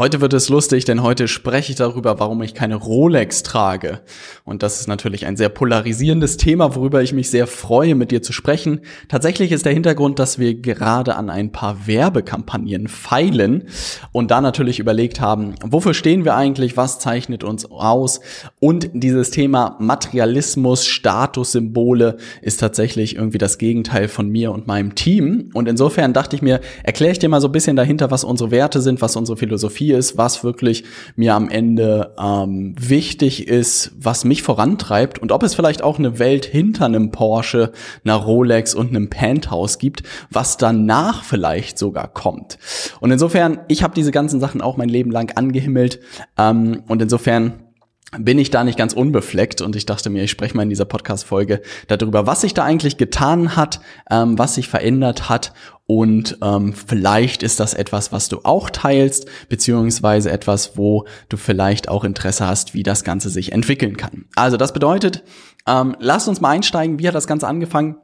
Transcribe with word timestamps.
Heute 0.00 0.22
wird 0.22 0.32
es 0.32 0.48
lustig, 0.48 0.86
denn 0.86 1.02
heute 1.02 1.28
spreche 1.28 1.72
ich 1.72 1.76
darüber, 1.76 2.18
warum 2.18 2.40
ich 2.40 2.54
keine 2.54 2.76
Rolex 2.76 3.42
trage. 3.42 4.00
Und 4.46 4.62
das 4.62 4.80
ist 4.80 4.86
natürlich 4.86 5.26
ein 5.26 5.36
sehr 5.36 5.50
polarisierendes 5.50 6.38
Thema, 6.38 6.74
worüber 6.74 7.02
ich 7.02 7.12
mich 7.12 7.28
sehr 7.28 7.46
freue, 7.46 7.94
mit 7.94 8.10
dir 8.10 8.22
zu 8.22 8.32
sprechen. 8.32 8.80
Tatsächlich 9.08 9.52
ist 9.52 9.66
der 9.66 9.74
Hintergrund, 9.74 10.18
dass 10.18 10.38
wir 10.38 10.54
gerade 10.54 11.16
an 11.16 11.28
ein 11.28 11.52
paar 11.52 11.86
Werbekampagnen 11.86 12.88
feilen 12.88 13.64
und 14.10 14.30
da 14.30 14.40
natürlich 14.40 14.78
überlegt 14.78 15.20
haben, 15.20 15.56
wofür 15.62 15.92
stehen 15.92 16.24
wir 16.24 16.34
eigentlich, 16.34 16.78
was 16.78 16.98
zeichnet 16.98 17.44
uns 17.44 17.70
aus? 17.70 18.20
Und 18.58 18.88
dieses 18.94 19.30
Thema 19.30 19.76
Materialismus, 19.80 20.86
Statussymbole 20.86 22.16
ist 22.40 22.58
tatsächlich 22.58 23.16
irgendwie 23.16 23.36
das 23.36 23.58
Gegenteil 23.58 24.08
von 24.08 24.30
mir 24.30 24.50
und 24.52 24.66
meinem 24.66 24.94
Team. 24.94 25.50
Und 25.52 25.68
insofern 25.68 26.14
dachte 26.14 26.36
ich 26.36 26.40
mir, 26.40 26.62
erkläre 26.84 27.12
ich 27.12 27.18
dir 27.18 27.28
mal 27.28 27.42
so 27.42 27.48
ein 27.48 27.52
bisschen 27.52 27.76
dahinter, 27.76 28.10
was 28.10 28.24
unsere 28.24 28.50
Werte 28.50 28.80
sind, 28.80 29.02
was 29.02 29.14
unsere 29.14 29.36
Philosophie 29.36 29.89
ist, 29.96 30.16
was 30.18 30.44
wirklich 30.44 30.84
mir 31.16 31.34
am 31.34 31.48
Ende 31.48 32.14
ähm, 32.18 32.74
wichtig 32.78 33.48
ist, 33.48 33.92
was 33.98 34.24
mich 34.24 34.42
vorantreibt 34.42 35.18
und 35.18 35.32
ob 35.32 35.42
es 35.42 35.54
vielleicht 35.54 35.82
auch 35.82 35.98
eine 35.98 36.18
Welt 36.18 36.44
hinter 36.44 36.86
einem 36.86 37.10
Porsche, 37.10 37.72
einer 38.04 38.16
Rolex 38.16 38.74
und 38.74 38.90
einem 38.90 39.10
Penthouse 39.10 39.78
gibt, 39.78 40.02
was 40.30 40.56
danach 40.56 41.24
vielleicht 41.24 41.78
sogar 41.78 42.08
kommt. 42.08 42.58
Und 43.00 43.10
insofern, 43.10 43.60
ich 43.68 43.82
habe 43.82 43.94
diese 43.94 44.12
ganzen 44.12 44.40
Sachen 44.40 44.60
auch 44.60 44.76
mein 44.76 44.88
Leben 44.88 45.10
lang 45.10 45.36
angehimmelt 45.36 46.00
ähm, 46.38 46.82
und 46.88 47.02
insofern 47.02 47.69
bin 48.18 48.38
ich 48.38 48.50
da 48.50 48.64
nicht 48.64 48.78
ganz 48.78 48.92
unbefleckt 48.92 49.60
und 49.60 49.76
ich 49.76 49.86
dachte 49.86 50.10
mir, 50.10 50.24
ich 50.24 50.30
spreche 50.30 50.56
mal 50.56 50.64
in 50.64 50.68
dieser 50.68 50.84
Podcast-Folge 50.84 51.62
darüber, 51.86 52.26
was 52.26 52.40
sich 52.40 52.54
da 52.54 52.64
eigentlich 52.64 52.96
getan 52.96 53.56
hat, 53.56 53.80
ähm, 54.10 54.38
was 54.38 54.54
sich 54.56 54.68
verändert 54.68 55.28
hat 55.28 55.52
und 55.86 56.38
ähm, 56.40 56.72
vielleicht 56.72 57.42
ist 57.42 57.58
das 57.58 57.74
etwas, 57.74 58.12
was 58.12 58.28
du 58.28 58.40
auch 58.44 58.70
teilst, 58.70 59.26
beziehungsweise 59.48 60.30
etwas, 60.30 60.76
wo 60.76 61.04
du 61.28 61.36
vielleicht 61.36 61.88
auch 61.88 62.04
Interesse 62.04 62.46
hast, 62.46 62.74
wie 62.74 62.84
das 62.84 63.02
Ganze 63.02 63.28
sich 63.28 63.50
entwickeln 63.50 63.96
kann. 63.96 64.26
Also 64.36 64.56
das 64.56 64.72
bedeutet, 64.72 65.24
ähm, 65.66 65.96
lass 65.98 66.28
uns 66.28 66.40
mal 66.40 66.50
einsteigen, 66.50 67.00
wie 67.00 67.08
hat 67.08 67.16
das 67.16 67.26
Ganze 67.26 67.48
angefangen? 67.48 67.96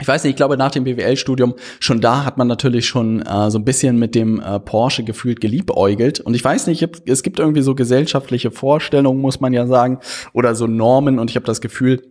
Ich 0.00 0.08
weiß 0.08 0.24
nicht, 0.24 0.30
ich 0.30 0.36
glaube 0.36 0.56
nach 0.56 0.70
dem 0.70 0.84
BWL-Studium, 0.84 1.54
schon 1.78 2.00
da 2.00 2.24
hat 2.24 2.38
man 2.38 2.48
natürlich 2.48 2.86
schon 2.86 3.22
äh, 3.22 3.50
so 3.50 3.58
ein 3.58 3.64
bisschen 3.64 3.98
mit 3.98 4.14
dem 4.14 4.40
äh, 4.40 4.58
Porsche 4.58 5.04
gefühlt 5.04 5.40
geliebäugelt. 5.40 6.18
Und 6.18 6.34
ich 6.34 6.42
weiß 6.42 6.66
nicht, 6.66 6.88
es 7.06 7.22
gibt 7.22 7.38
irgendwie 7.38 7.62
so 7.62 7.74
gesellschaftliche 7.74 8.50
Vorstellungen, 8.50 9.20
muss 9.20 9.40
man 9.40 9.52
ja 9.52 9.66
sagen, 9.66 9.98
oder 10.32 10.54
so 10.54 10.66
Normen. 10.66 11.18
Und 11.18 11.30
ich 11.30 11.36
habe 11.36 11.46
das 11.46 11.60
Gefühl, 11.60 12.02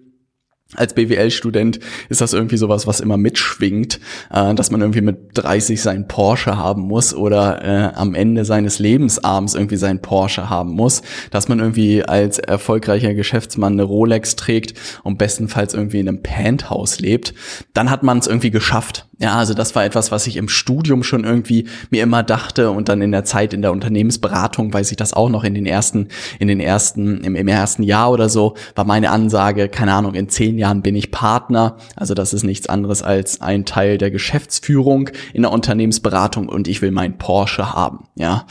als 0.76 0.94
BWL-Student 0.94 1.80
ist 2.10 2.22
das 2.22 2.34
irgendwie 2.34 2.58
sowas, 2.58 2.88
was 2.88 3.00
immer 3.00 3.18
mitschwingt, 3.18 4.00
äh, 4.32 4.54
dass 4.54 4.72
man 4.72 4.82
irgendwie 4.82 5.02
mit 5.02 5.18
30 5.34 5.82
seinen 5.82 6.08
Porsche 6.08 6.58
haben 6.58 6.84
muss 6.84 7.14
oder 7.14 7.64
äh, 7.64 7.96
am 7.96 8.16
Ende 8.16 8.46
seines 8.46 8.80
Lebensabends 8.80 9.56
irgendwie 9.56 9.78
seinen 9.78 10.02
Porsche 10.02 10.50
haben 10.50 10.72
muss, 10.72 11.02
dass 11.30 11.50
man 11.50 11.60
irgendwie 11.60 12.04
als 12.04 12.40
erfolgreicher 12.40 13.14
Geschäftsmann 13.14 13.74
eine 13.74 13.84
Rolex 13.84 14.36
trägt 14.36 14.74
und 15.04 15.18
bestenfalls 15.18 15.74
irgendwie 15.74 16.00
in 16.00 16.08
einem 16.08 16.24
Penthouse 16.24 17.00
lebt, 17.00 17.34
dann 17.74 17.90
hat 17.90 18.04
man 18.04 18.20
es 18.20 18.28
irgendwie 18.28 18.52
geschafft. 18.52 19.08
Ja, 19.22 19.36
also 19.36 19.54
das 19.54 19.76
war 19.76 19.86
etwas, 19.86 20.12
was 20.12 20.26
ich 20.26 20.36
im 20.36 20.50
Studium 20.50 21.04
schon 21.04 21.26
irgendwie 21.26 21.68
mir 21.92 22.02
immer 22.02 22.24
dachte 22.24 22.72
und 22.72 22.90
dann 22.90 23.04
in 23.04 23.12
der 23.12 23.24
Zeit 23.24 23.54
in 23.54 23.62
der 23.62 23.72
Unternehmensberatung 23.72 24.74
weiß 24.74 24.90
ich 24.90 24.98
das 24.98 25.14
auch 25.14 25.30
noch 25.30 25.44
in 25.44 25.54
den 25.54 25.68
ersten, 25.68 26.08
in 26.40 26.48
den 26.48 26.60
ersten, 26.60 27.24
im, 27.24 27.36
im 27.36 27.48
ersten 27.48 27.84
Jahr 27.84 28.12
oder 28.12 28.30
so, 28.30 28.56
war 28.74 28.84
meine 28.84 29.12
Ansage, 29.12 29.70
keine 29.70 29.94
Ahnung, 29.94 30.16
in 30.16 30.28
zehn 30.28 30.58
Jahren 30.58 30.82
bin 30.82 30.96
ich 30.96 31.12
Partner. 31.12 31.78
Also 31.96 32.16
das 32.16 32.34
ist 32.34 32.42
nichts 32.42 32.68
anderes 32.68 33.04
als 33.04 33.42
ein 33.42 33.66
Teil 33.66 34.00
der 34.00 34.10
Geschäftsführung 34.10 35.12
in 35.34 35.44
der 35.44 35.52
Unternehmensberatung 35.52 36.50
und 36.50 36.68
ich 36.68 36.82
will 36.82 36.92
meinen 36.92 37.20
Porsche 37.20 37.74
haben, 37.74 38.08
ja. 38.16 38.48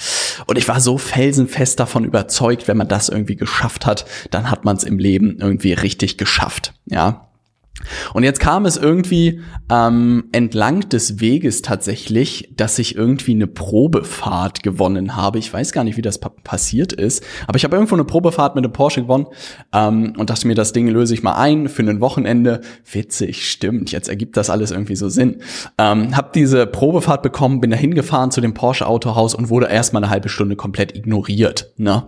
Und 0.46 0.56
ich 0.56 0.68
war 0.68 0.80
so 0.80 0.98
felsenfest 0.98 1.80
davon 1.80 2.04
überzeugt, 2.04 2.68
wenn 2.68 2.76
man 2.76 2.86
das 2.86 3.08
irgendwie 3.08 3.34
geschafft 3.34 3.86
hat, 3.86 4.04
dann 4.30 4.52
hat 4.52 4.64
man 4.64 4.76
es 4.76 4.84
im 4.84 5.00
Leben 5.00 5.38
irgendwie 5.40 5.72
richtig 5.72 6.16
geschafft, 6.16 6.74
ja. 6.86 7.26
Und 8.14 8.22
jetzt 8.22 8.40
kam 8.40 8.66
es 8.66 8.76
irgendwie 8.76 9.40
ähm, 9.70 10.24
entlang 10.32 10.88
des 10.88 11.20
Weges 11.20 11.62
tatsächlich, 11.62 12.52
dass 12.56 12.78
ich 12.78 12.96
irgendwie 12.96 13.32
eine 13.32 13.46
Probefahrt 13.46 14.62
gewonnen 14.62 15.16
habe. 15.16 15.38
Ich 15.38 15.52
weiß 15.52 15.72
gar 15.72 15.84
nicht, 15.84 15.96
wie 15.96 16.02
das 16.02 16.18
pa 16.18 16.30
passiert 16.44 16.92
ist, 16.92 17.24
aber 17.46 17.56
ich 17.56 17.64
habe 17.64 17.76
irgendwo 17.76 17.94
eine 17.94 18.04
Probefahrt 18.04 18.54
mit 18.54 18.64
einem 18.64 18.72
Porsche 18.72 19.02
gewonnen 19.02 19.26
ähm, 19.72 20.14
und 20.16 20.30
dachte 20.30 20.46
mir, 20.46 20.54
das 20.54 20.72
Ding 20.72 20.88
löse 20.88 21.12
ich 21.14 21.22
mal 21.22 21.34
ein 21.34 21.68
für 21.68 21.82
ein 21.82 22.00
Wochenende. 22.00 22.60
Witzig, 22.90 23.48
stimmt. 23.48 23.92
Jetzt 23.92 24.08
ergibt 24.08 24.36
das 24.36 24.48
alles 24.50 24.70
irgendwie 24.70 24.96
so 24.96 25.08
Sinn. 25.08 25.42
Ähm, 25.78 26.16
hab 26.16 26.32
diese 26.32 26.66
Probefahrt 26.66 27.22
bekommen, 27.22 27.60
bin 27.60 27.70
da 27.70 27.76
hingefahren 27.76 28.30
zu 28.30 28.40
dem 28.40 28.54
Porsche 28.54 28.86
Autohaus 28.86 29.34
und 29.34 29.50
wurde 29.50 29.66
erstmal 29.66 30.02
eine 30.02 30.10
halbe 30.10 30.28
Stunde 30.28 30.56
komplett 30.56 30.96
ignoriert. 30.96 31.72
Ne? 31.76 32.04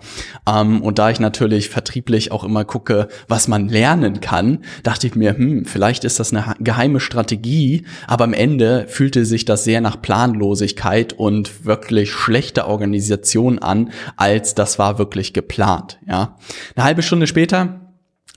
Ähm, 0.47 0.83
und 0.83 0.99
da 0.99 1.11
ich 1.11 1.21
natürlich 1.21 1.69
vertrieblich 1.69 2.33
auch 2.33 2.45
immer 2.45 2.65
gucke, 2.65 3.09
was 3.29 3.49
man 3.49 3.69
lernen 3.69 4.21
kann, 4.21 4.61
dachte 4.83 5.07
ich 5.07 5.15
mir, 5.15 5.37
hm, 5.37 5.65
vielleicht 5.73 6.05
ist 6.05 6.21
das 6.21 6.33
eine 6.33 6.55
geheime 6.61 7.01
Strategie, 7.01 7.85
aber 8.07 8.25
am 8.25 8.35
Ende 8.35 8.87
fühlte 8.89 9.25
sich 9.25 9.45
das 9.45 9.65
sehr 9.65 9.81
nach 9.81 10.01
Planlosigkeit 10.01 11.13
und 11.13 11.65
wirklich 11.65 12.13
schlechter 12.13 12.69
Organisation 12.69 13.59
an, 13.59 13.91
als 14.17 14.55
das 14.55 14.79
war 14.79 14.99
wirklich 14.99 15.33
geplant, 15.33 15.99
ja. 16.07 16.37
Eine 16.77 16.85
halbe 16.85 17.03
Stunde 17.03 17.27
später 17.27 17.81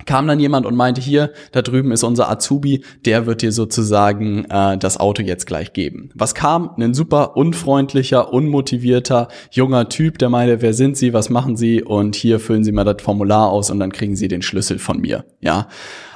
kam 0.05 0.27
dann 0.27 0.39
jemand 0.39 0.65
und 0.65 0.75
meinte, 0.75 0.99
hier, 0.99 1.31
da 1.51 1.61
drüben 1.61 1.91
ist 1.91 2.03
unser 2.03 2.29
Azubi, 2.29 2.83
der 3.05 3.25
wird 3.25 3.41
dir 3.41 3.51
sozusagen 3.51 4.45
äh, 4.45 4.77
das 4.77 4.99
Auto 4.99 5.23
jetzt 5.23 5.47
gleich 5.47 5.71
geben. 5.71 6.09
Was 6.13 6.35
kam? 6.35 6.71
Ein 6.77 6.93
super 6.93 7.37
unfreundlicher, 7.37 8.33
unmotivierter, 8.33 9.29
junger 9.51 9.87
Typ, 9.87 10.17
der 10.17 10.29
meinte, 10.29 10.61
wer 10.61 10.73
sind 10.73 10.97
Sie, 10.97 11.13
was 11.13 11.29
machen 11.29 11.55
Sie 11.55 11.81
und 11.81 12.15
hier 12.15 12.39
füllen 12.39 12.63
Sie 12.63 12.73
mal 12.73 12.83
das 12.83 13.01
Formular 13.01 13.49
aus 13.49 13.69
und 13.69 13.79
dann 13.79 13.91
kriegen 13.91 14.15
Sie 14.15 14.27
den 14.27 14.41
Schlüssel 14.41 14.79
von 14.79 14.99
mir. 14.99 15.25
Ja, 15.39 15.67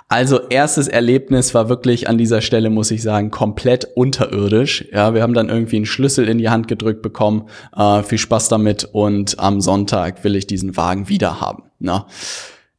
also 0.10 0.40
erstes 0.50 0.88
Erlebnis 0.88 1.54
war 1.54 1.70
wirklich 1.70 2.10
an 2.10 2.18
dieser 2.18 2.42
Stelle, 2.42 2.72
muss 2.72 2.90
ich 2.90 3.04
sagen, 3.04 3.30
komplett 3.30 3.86
unterirdisch. 3.96 4.86
Ja, 4.92 5.14
wir 5.14 5.22
haben 5.22 5.36
dann 5.36 5.50
irgendwie 5.50 5.76
einen 5.76 5.86
Schlüssel 5.86 6.28
in 6.28 6.40
die 6.40 6.50
Hand 6.50 6.68
gedrückt 6.68 7.04
bekommen. 7.04 7.48
Äh, 7.76 8.02
viel 8.02 8.18
Spaß 8.18 8.50
damit 8.50 8.90
und 8.92 9.40
am 9.40 9.62
Sonntag 9.62 10.24
will 10.24 10.36
ich 10.36 10.48
diesen 10.48 10.76
Wagen 10.76 11.10
wieder 11.10 11.40
haben. 11.40 11.64
Na? 11.78 12.08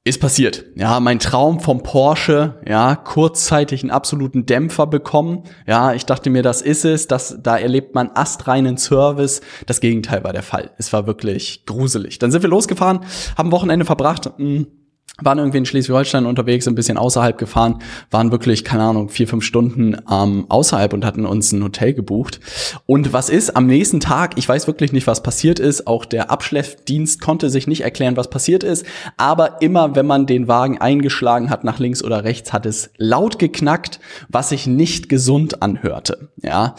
Ist 0.02 0.20
passiert. 0.20 0.64
Ja, 0.74 0.98
mein 0.98 1.20
Traum 1.20 1.60
vom 1.60 1.84
Porsche, 1.84 2.58
ja, 2.66 2.96
kurzzeitig 2.96 3.82
einen 3.82 3.90
absoluten 3.92 4.46
Dämpfer 4.46 4.88
bekommen. 4.88 5.44
Ja, 5.68 5.92
ich 5.92 6.06
dachte 6.06 6.30
mir, 6.30 6.42
das 6.42 6.62
ist 6.62 6.84
es, 6.84 7.06
das, 7.06 7.38
da 7.40 7.58
erlebt 7.58 7.94
man 7.94 8.10
astreinen 8.14 8.76
Service. 8.76 9.40
Das 9.66 9.80
Gegenteil 9.80 10.24
war 10.24 10.32
der 10.32 10.42
Fall. 10.42 10.70
Es 10.78 10.92
war 10.92 11.06
wirklich 11.06 11.64
gruselig. 11.64 12.18
Dann 12.18 12.32
sind 12.32 12.42
wir 12.42 12.50
losgefahren, 12.50 13.00
haben 13.36 13.52
Wochenende 13.52 13.84
verbracht. 13.84 14.32
Mh, 14.38 14.46
hm, 14.46 14.66
waren 15.22 15.38
irgendwie 15.38 15.58
in 15.58 15.66
Schleswig-Holstein 15.66 16.26
unterwegs, 16.26 16.66
ein 16.68 16.74
bisschen 16.74 16.98
außerhalb 16.98 17.38
gefahren, 17.38 17.80
waren 18.10 18.30
wirklich, 18.30 18.64
keine 18.64 18.82
Ahnung, 18.84 19.08
vier, 19.08 19.28
fünf 19.28 19.44
Stunden 19.44 19.96
ähm, 20.10 20.46
außerhalb 20.48 20.92
und 20.92 21.04
hatten 21.04 21.26
uns 21.26 21.52
ein 21.52 21.62
Hotel 21.62 21.94
gebucht. 21.94 22.40
Und 22.86 23.12
was 23.12 23.28
ist 23.28 23.56
am 23.56 23.66
nächsten 23.66 24.00
Tag? 24.00 24.32
Ich 24.36 24.48
weiß 24.48 24.66
wirklich 24.66 24.92
nicht, 24.92 25.06
was 25.06 25.22
passiert 25.22 25.58
ist. 25.58 25.86
Auch 25.86 26.04
der 26.04 26.30
Abschleppdienst 26.30 27.20
konnte 27.20 27.50
sich 27.50 27.66
nicht 27.66 27.82
erklären, 27.82 28.16
was 28.16 28.30
passiert 28.30 28.62
ist. 28.62 28.84
Aber 29.16 29.60
immer, 29.62 29.96
wenn 29.96 30.06
man 30.06 30.26
den 30.26 30.48
Wagen 30.48 30.78
eingeschlagen 30.78 31.50
hat 31.50 31.64
nach 31.64 31.78
links 31.78 32.02
oder 32.02 32.24
rechts, 32.24 32.52
hat 32.52 32.66
es 32.66 32.90
laut 32.96 33.38
geknackt, 33.38 34.00
was 34.28 34.50
sich 34.50 34.66
nicht 34.66 35.08
gesund 35.08 35.62
anhörte. 35.62 36.30
Ja. 36.42 36.74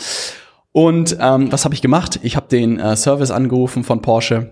Und 0.71 1.17
ähm, 1.19 1.51
was 1.51 1.65
habe 1.65 1.75
ich 1.75 1.81
gemacht? 1.81 2.19
Ich 2.23 2.35
habe 2.35 2.47
den 2.47 2.79
äh, 2.79 2.95
Service 2.95 3.31
angerufen 3.31 3.83
von 3.83 4.01
Porsche 4.01 4.51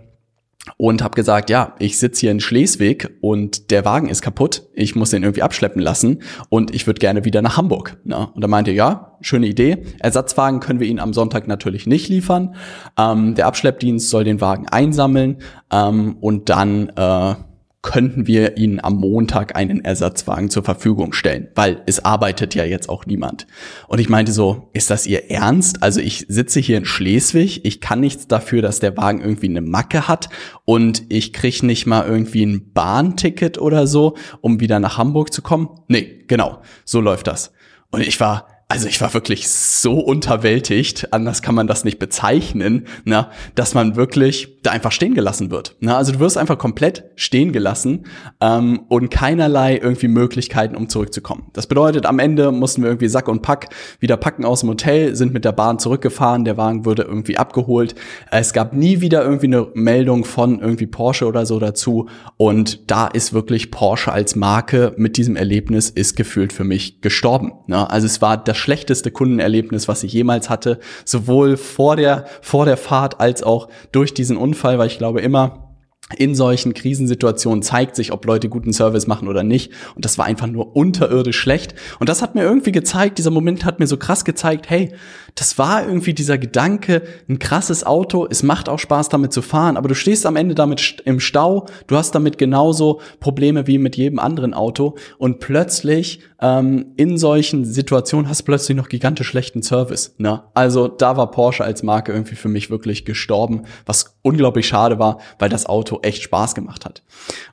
und 0.77 1.01
habe 1.01 1.15
gesagt, 1.15 1.49
ja, 1.49 1.75
ich 1.79 1.97
sitze 1.97 2.21
hier 2.21 2.31
in 2.31 2.39
Schleswig 2.39 3.17
und 3.21 3.71
der 3.71 3.85
Wagen 3.85 4.09
ist 4.09 4.21
kaputt, 4.21 4.67
ich 4.73 4.95
muss 4.95 5.09
den 5.09 5.23
irgendwie 5.23 5.41
abschleppen 5.41 5.81
lassen 5.81 6.21
und 6.49 6.73
ich 6.75 6.85
würde 6.85 6.99
gerne 6.99 7.25
wieder 7.25 7.41
nach 7.41 7.57
Hamburg. 7.57 7.97
Ne? 8.03 8.29
Und 8.33 8.41
er 8.41 8.47
meinte, 8.47 8.71
ja, 8.71 9.17
schöne 9.21 9.47
Idee. 9.47 9.83
Ersatzwagen 9.99 10.59
können 10.59 10.79
wir 10.79 10.87
Ihnen 10.87 10.99
am 10.99 11.13
Sonntag 11.13 11.47
natürlich 11.47 11.87
nicht 11.87 12.09
liefern. 12.09 12.55
Ähm, 12.97 13.35
der 13.35 13.47
Abschleppdienst 13.47 14.09
soll 14.09 14.23
den 14.23 14.41
Wagen 14.41 14.67
einsammeln 14.67 15.37
ähm, 15.71 16.17
und 16.19 16.49
dann 16.49 16.89
äh, 16.89 17.35
könnten 17.81 18.27
wir 18.27 18.57
Ihnen 18.57 18.83
am 18.83 18.95
Montag 18.95 19.55
einen 19.55 19.85
Ersatzwagen 19.85 20.49
zur 20.49 20.63
Verfügung 20.63 21.13
stellen, 21.13 21.47
weil 21.55 21.81
es 21.85 22.03
arbeitet 22.03 22.53
ja 22.53 22.65
jetzt 22.65 22.89
auch 22.89 23.05
niemand. 23.05 23.47
Und 23.87 23.99
ich 23.99 24.09
meinte 24.09 24.33
so, 24.33 24.69
ist 24.73 24.89
das 24.89 25.07
Ihr 25.07 25.31
Ernst? 25.31 25.81
Also 25.81 26.01
ich 26.01 26.25
sitze 26.27 26.59
hier 26.59 26.77
in 26.77 26.85
Schleswig, 26.85 27.63
ich 27.63 27.79
kann 27.79 28.01
nichts 28.01 28.27
dafür, 28.27 28.61
dass 28.61 28.79
der 28.79 28.97
Wagen 28.97 29.21
irgendwie 29.21 29.47
eine 29.47 29.61
Macke 29.61 30.09
hat 30.09 30.29
und 30.65 31.03
ich 31.09 31.31
krieg 31.31 31.63
nicht 31.63 31.85
mal 31.85 32.05
irgendwie 32.05 32.45
ein 32.45 32.73
Bahnticket 32.73 33.57
oder 33.57 33.87
so, 33.87 34.17
um 34.41 34.59
wieder 34.59 34.79
nach 34.79 34.97
Hamburg 34.97 35.31
zu 35.31 35.41
kommen. 35.41 35.69
Nee, 35.87 36.25
genau, 36.27 36.61
so 36.83 36.99
läuft 36.99 37.27
das. 37.27 37.53
Und 37.91 38.01
ich 38.01 38.19
war 38.19 38.58
also 38.71 38.87
ich 38.87 39.01
war 39.01 39.11
wirklich 39.15 39.49
so 39.49 39.99
unterwältigt, 39.99 41.11
anders 41.11 41.41
kann 41.41 41.55
man 41.55 41.65
das 41.65 41.83
nicht 41.83 41.97
bezeichnen, 41.97 42.85
na, 43.03 43.31
dass 43.55 43.73
man 43.73 43.95
wirklich 43.95 44.61
da 44.61 44.69
einfach 44.69 44.91
stehen 44.91 45.15
gelassen 45.15 45.49
wird. 45.49 45.75
Na, 45.79 45.97
also 45.97 46.11
du 46.11 46.19
wirst 46.19 46.37
einfach 46.37 46.59
komplett 46.59 47.05
stehen 47.15 47.51
gelassen 47.51 48.05
ähm, 48.39 48.81
und 48.87 49.09
keinerlei 49.09 49.79
irgendwie 49.81 50.07
Möglichkeiten, 50.07 50.75
um 50.75 50.87
zurückzukommen. 50.87 51.47
Das 51.53 51.65
bedeutet, 51.65 52.05
am 52.05 52.19
Ende 52.19 52.51
mussten 52.51 52.83
wir 52.83 52.89
irgendwie 52.89 53.07
Sack 53.07 53.27
und 53.27 53.41
Pack 53.41 53.69
wieder 53.99 54.17
packen 54.17 54.45
aus 54.45 54.59
dem 54.59 54.69
Hotel, 54.69 55.15
sind 55.15 55.33
mit 55.33 55.45
der 55.45 55.51
Bahn 55.51 55.79
zurückgefahren, 55.79 56.45
der 56.45 56.57
Wagen 56.57 56.85
wurde 56.85 57.01
irgendwie 57.01 57.39
abgeholt. 57.39 57.95
Es 58.29 58.53
gab 58.53 58.73
nie 58.73 59.01
wieder 59.01 59.23
irgendwie 59.23 59.47
eine 59.47 59.67
Meldung 59.73 60.25
von 60.25 60.59
irgendwie 60.59 60.85
Porsche 60.85 61.25
oder 61.25 61.47
so 61.47 61.57
dazu 61.57 62.07
und 62.37 62.91
da 62.91 63.07
ist 63.07 63.33
wirklich 63.33 63.71
Porsche 63.71 64.11
als 64.11 64.35
Marke 64.35 64.93
mit 64.95 65.17
diesem 65.17 65.35
Erlebnis 65.35 65.89
ist 65.89 66.15
gefühlt 66.15 66.53
für 66.53 66.65
mich 66.65 67.01
gestorben. 67.01 67.53
Na, 67.65 67.87
also 67.87 68.05
es 68.05 68.21
war 68.21 68.37
das 68.37 68.58
schlechteste 68.59 69.11
Kundenerlebnis, 69.11 69.87
was 69.87 70.03
ich 70.03 70.13
jemals 70.13 70.49
hatte, 70.49 70.79
sowohl 71.05 71.57
vor 71.57 71.95
der, 71.95 72.25
vor 72.41 72.65
der 72.65 72.77
Fahrt 72.77 73.19
als 73.19 73.43
auch 73.43 73.69
durch 73.91 74.13
diesen 74.13 74.37
Unfall, 74.37 74.77
weil 74.77 74.87
ich 74.87 74.97
glaube 74.97 75.21
immer, 75.21 75.69
in 76.17 76.33
solchen 76.33 76.73
Krisensituationen 76.73 77.61
zeigt 77.61 77.95
sich, 77.95 78.11
ob 78.11 78.25
Leute 78.25 78.49
guten 78.49 78.73
Service 78.73 79.05
machen 79.05 79.27
oder 79.27 79.43
nicht. 79.43 79.71
Und 79.95 80.05
das 80.05 80.17
war 80.17 80.25
einfach 80.25 80.47
nur 80.47 80.75
unterirdisch 80.75 81.37
schlecht. 81.37 81.75
Und 81.99 82.09
das 82.09 82.21
hat 82.21 82.33
mir 82.33 82.41
irgendwie 82.41 82.71
gezeigt, 82.71 83.19
dieser 83.19 83.29
Moment 83.29 83.63
hat 83.63 83.79
mir 83.79 83.85
so 83.85 83.97
krass 83.97 84.25
gezeigt, 84.25 84.69
hey, 84.69 84.91
das 85.35 85.59
war 85.59 85.85
irgendwie 85.85 86.15
dieser 86.15 86.39
Gedanke, 86.39 87.03
ein 87.29 87.37
krasses 87.37 87.85
Auto, 87.85 88.27
es 88.29 88.41
macht 88.41 88.69
auch 88.69 88.79
Spaß 88.79 89.09
damit 89.09 89.31
zu 89.31 89.43
fahren, 89.43 89.77
aber 89.77 89.87
du 89.87 89.95
stehst 89.95 90.25
am 90.25 90.35
Ende 90.35 90.55
damit 90.55 91.01
im 91.05 91.19
Stau, 91.19 91.67
du 91.85 91.95
hast 91.95 92.15
damit 92.15 92.39
genauso 92.39 93.01
Probleme 93.19 93.67
wie 93.67 93.77
mit 93.77 93.95
jedem 93.95 94.17
anderen 94.17 94.55
Auto 94.55 94.95
und 95.19 95.39
plötzlich 95.39 96.21
ähm, 96.41 96.93
in 96.95 97.17
solchen 97.17 97.65
Situationen 97.65 98.29
hast 98.29 98.41
du 98.41 98.45
plötzlich 98.45 98.77
noch 98.77 98.89
gigantisch 98.89 99.27
schlechten 99.27 99.61
Service. 99.61 100.15
Ne? 100.17 100.43
Also 100.53 100.87
da 100.87 101.17
war 101.17 101.31
Porsche 101.31 101.63
als 101.63 101.83
Marke 101.83 102.11
irgendwie 102.13 102.35
für 102.35 102.47
mich 102.47 102.69
wirklich 102.69 103.05
gestorben, 103.05 103.63
was 103.85 104.17
unglaublich 104.21 104.67
schade 104.67 104.99
war, 104.99 105.19
weil 105.37 105.49
das 105.49 105.65
Auto 105.65 105.99
echt 106.01 106.23
Spaß 106.23 106.55
gemacht 106.55 106.85
hat. 106.85 107.03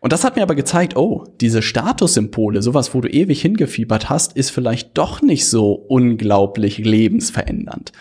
Und 0.01 0.13
das 0.13 0.25
hat 0.25 0.37
mir 0.37 0.43
aber 0.43 0.55
gezeigt, 0.55 0.97
oh, 0.97 1.25
diese 1.41 1.63
Statussymbole, 1.63 2.63
sowas, 2.63 2.95
wo 2.95 3.01
du 3.01 3.09
ewig 3.09 3.41
hingefiebert 3.41 4.09
hast, 4.09 4.37
ist 4.37 4.51
vielleicht 4.51 4.97
doch 4.97 5.21
nicht 5.21 5.49
so 5.49 5.73
unglaublich 5.73 6.79
lebensverändernd. 6.79 7.93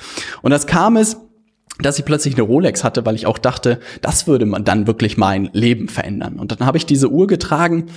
Und 0.41 0.51
das 0.51 0.67
kam 0.67 0.97
es, 0.97 1.17
dass 1.79 1.99
ich 1.99 2.05
plötzlich 2.05 2.35
eine 2.35 2.43
Rolex 2.43 2.83
hatte, 2.83 3.05
weil 3.05 3.15
ich 3.15 3.25
auch 3.25 3.37
dachte, 3.37 3.79
das 4.01 4.27
würde 4.27 4.45
man 4.45 4.63
dann 4.63 4.87
wirklich 4.87 5.17
mein 5.17 5.49
Leben 5.51 5.89
verändern. 5.89 6.39
Und 6.39 6.51
dann 6.51 6.65
habe 6.65 6.77
ich 6.77 6.85
diese 6.85 7.09
Uhr 7.09 7.27
getragen 7.27 7.87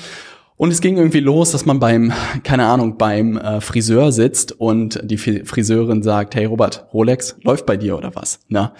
und 0.58 0.72
es 0.72 0.80
ging 0.80 0.96
irgendwie 0.96 1.20
los, 1.20 1.52
dass 1.52 1.64
man 1.64 1.78
beim, 1.78 2.12
keine 2.42 2.66
Ahnung, 2.66 2.98
beim 2.98 3.36
äh, 3.38 3.60
Friseur 3.60 4.12
sitzt 4.12 4.52
und 4.52 5.00
die 5.02 5.16
Friseurin 5.16 6.02
sagt, 6.02 6.34
hey 6.34 6.44
Robert, 6.44 6.86
Rolex 6.92 7.36
läuft 7.42 7.64
bei 7.64 7.76
dir 7.76 7.96
oder 7.96 8.14
was? 8.14 8.40
Na? 8.48 8.74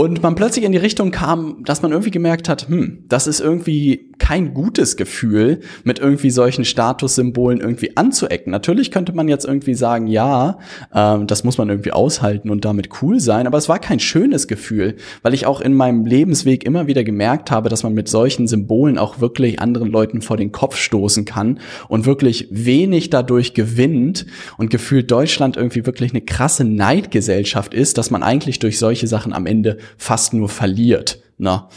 Und 0.00 0.22
man 0.22 0.34
plötzlich 0.34 0.64
in 0.64 0.72
die 0.72 0.78
Richtung 0.78 1.10
kam, 1.10 1.62
dass 1.66 1.82
man 1.82 1.90
irgendwie 1.90 2.10
gemerkt 2.10 2.48
hat, 2.48 2.68
hm, 2.68 3.04
das 3.08 3.26
ist 3.26 3.38
irgendwie 3.38 4.08
kein 4.18 4.54
gutes 4.54 4.96
Gefühl, 4.96 5.60
mit 5.84 5.98
irgendwie 5.98 6.30
solchen 6.30 6.64
Statussymbolen 6.64 7.60
irgendwie 7.60 7.98
anzuecken. 7.98 8.50
Natürlich 8.50 8.90
könnte 8.92 9.12
man 9.12 9.28
jetzt 9.28 9.44
irgendwie 9.44 9.74
sagen, 9.74 10.06
ja, 10.06 10.58
ähm, 10.94 11.26
das 11.26 11.44
muss 11.44 11.58
man 11.58 11.68
irgendwie 11.68 11.92
aushalten 11.92 12.48
und 12.48 12.64
damit 12.64 13.02
cool 13.02 13.20
sein, 13.20 13.46
aber 13.46 13.58
es 13.58 13.68
war 13.68 13.78
kein 13.78 14.00
schönes 14.00 14.48
Gefühl, 14.48 14.96
weil 15.20 15.34
ich 15.34 15.44
auch 15.44 15.60
in 15.60 15.74
meinem 15.74 16.06
Lebensweg 16.06 16.64
immer 16.64 16.86
wieder 16.86 17.04
gemerkt 17.04 17.50
habe, 17.50 17.68
dass 17.68 17.82
man 17.82 17.92
mit 17.92 18.08
solchen 18.08 18.46
Symbolen 18.46 18.96
auch 18.96 19.20
wirklich 19.20 19.60
anderen 19.60 19.90
Leuten 19.90 20.22
vor 20.22 20.38
den 20.38 20.50
Kopf 20.50 20.76
stoßen 20.76 21.26
kann 21.26 21.60
und 21.88 22.06
wirklich 22.06 22.48
wenig 22.50 23.10
dadurch 23.10 23.52
gewinnt 23.52 24.24
und 24.56 24.70
gefühlt 24.70 25.10
Deutschland 25.10 25.58
irgendwie 25.58 25.84
wirklich 25.84 26.12
eine 26.12 26.22
krasse 26.22 26.64
Neidgesellschaft 26.64 27.74
ist, 27.74 27.98
dass 27.98 28.10
man 28.10 28.22
eigentlich 28.22 28.60
durch 28.60 28.78
solche 28.78 29.06
Sachen 29.06 29.34
am 29.34 29.44
Ende 29.44 29.76
fast 29.96 30.34
nur 30.34 30.48
verliert. 30.48 31.22
Na. 31.38 31.68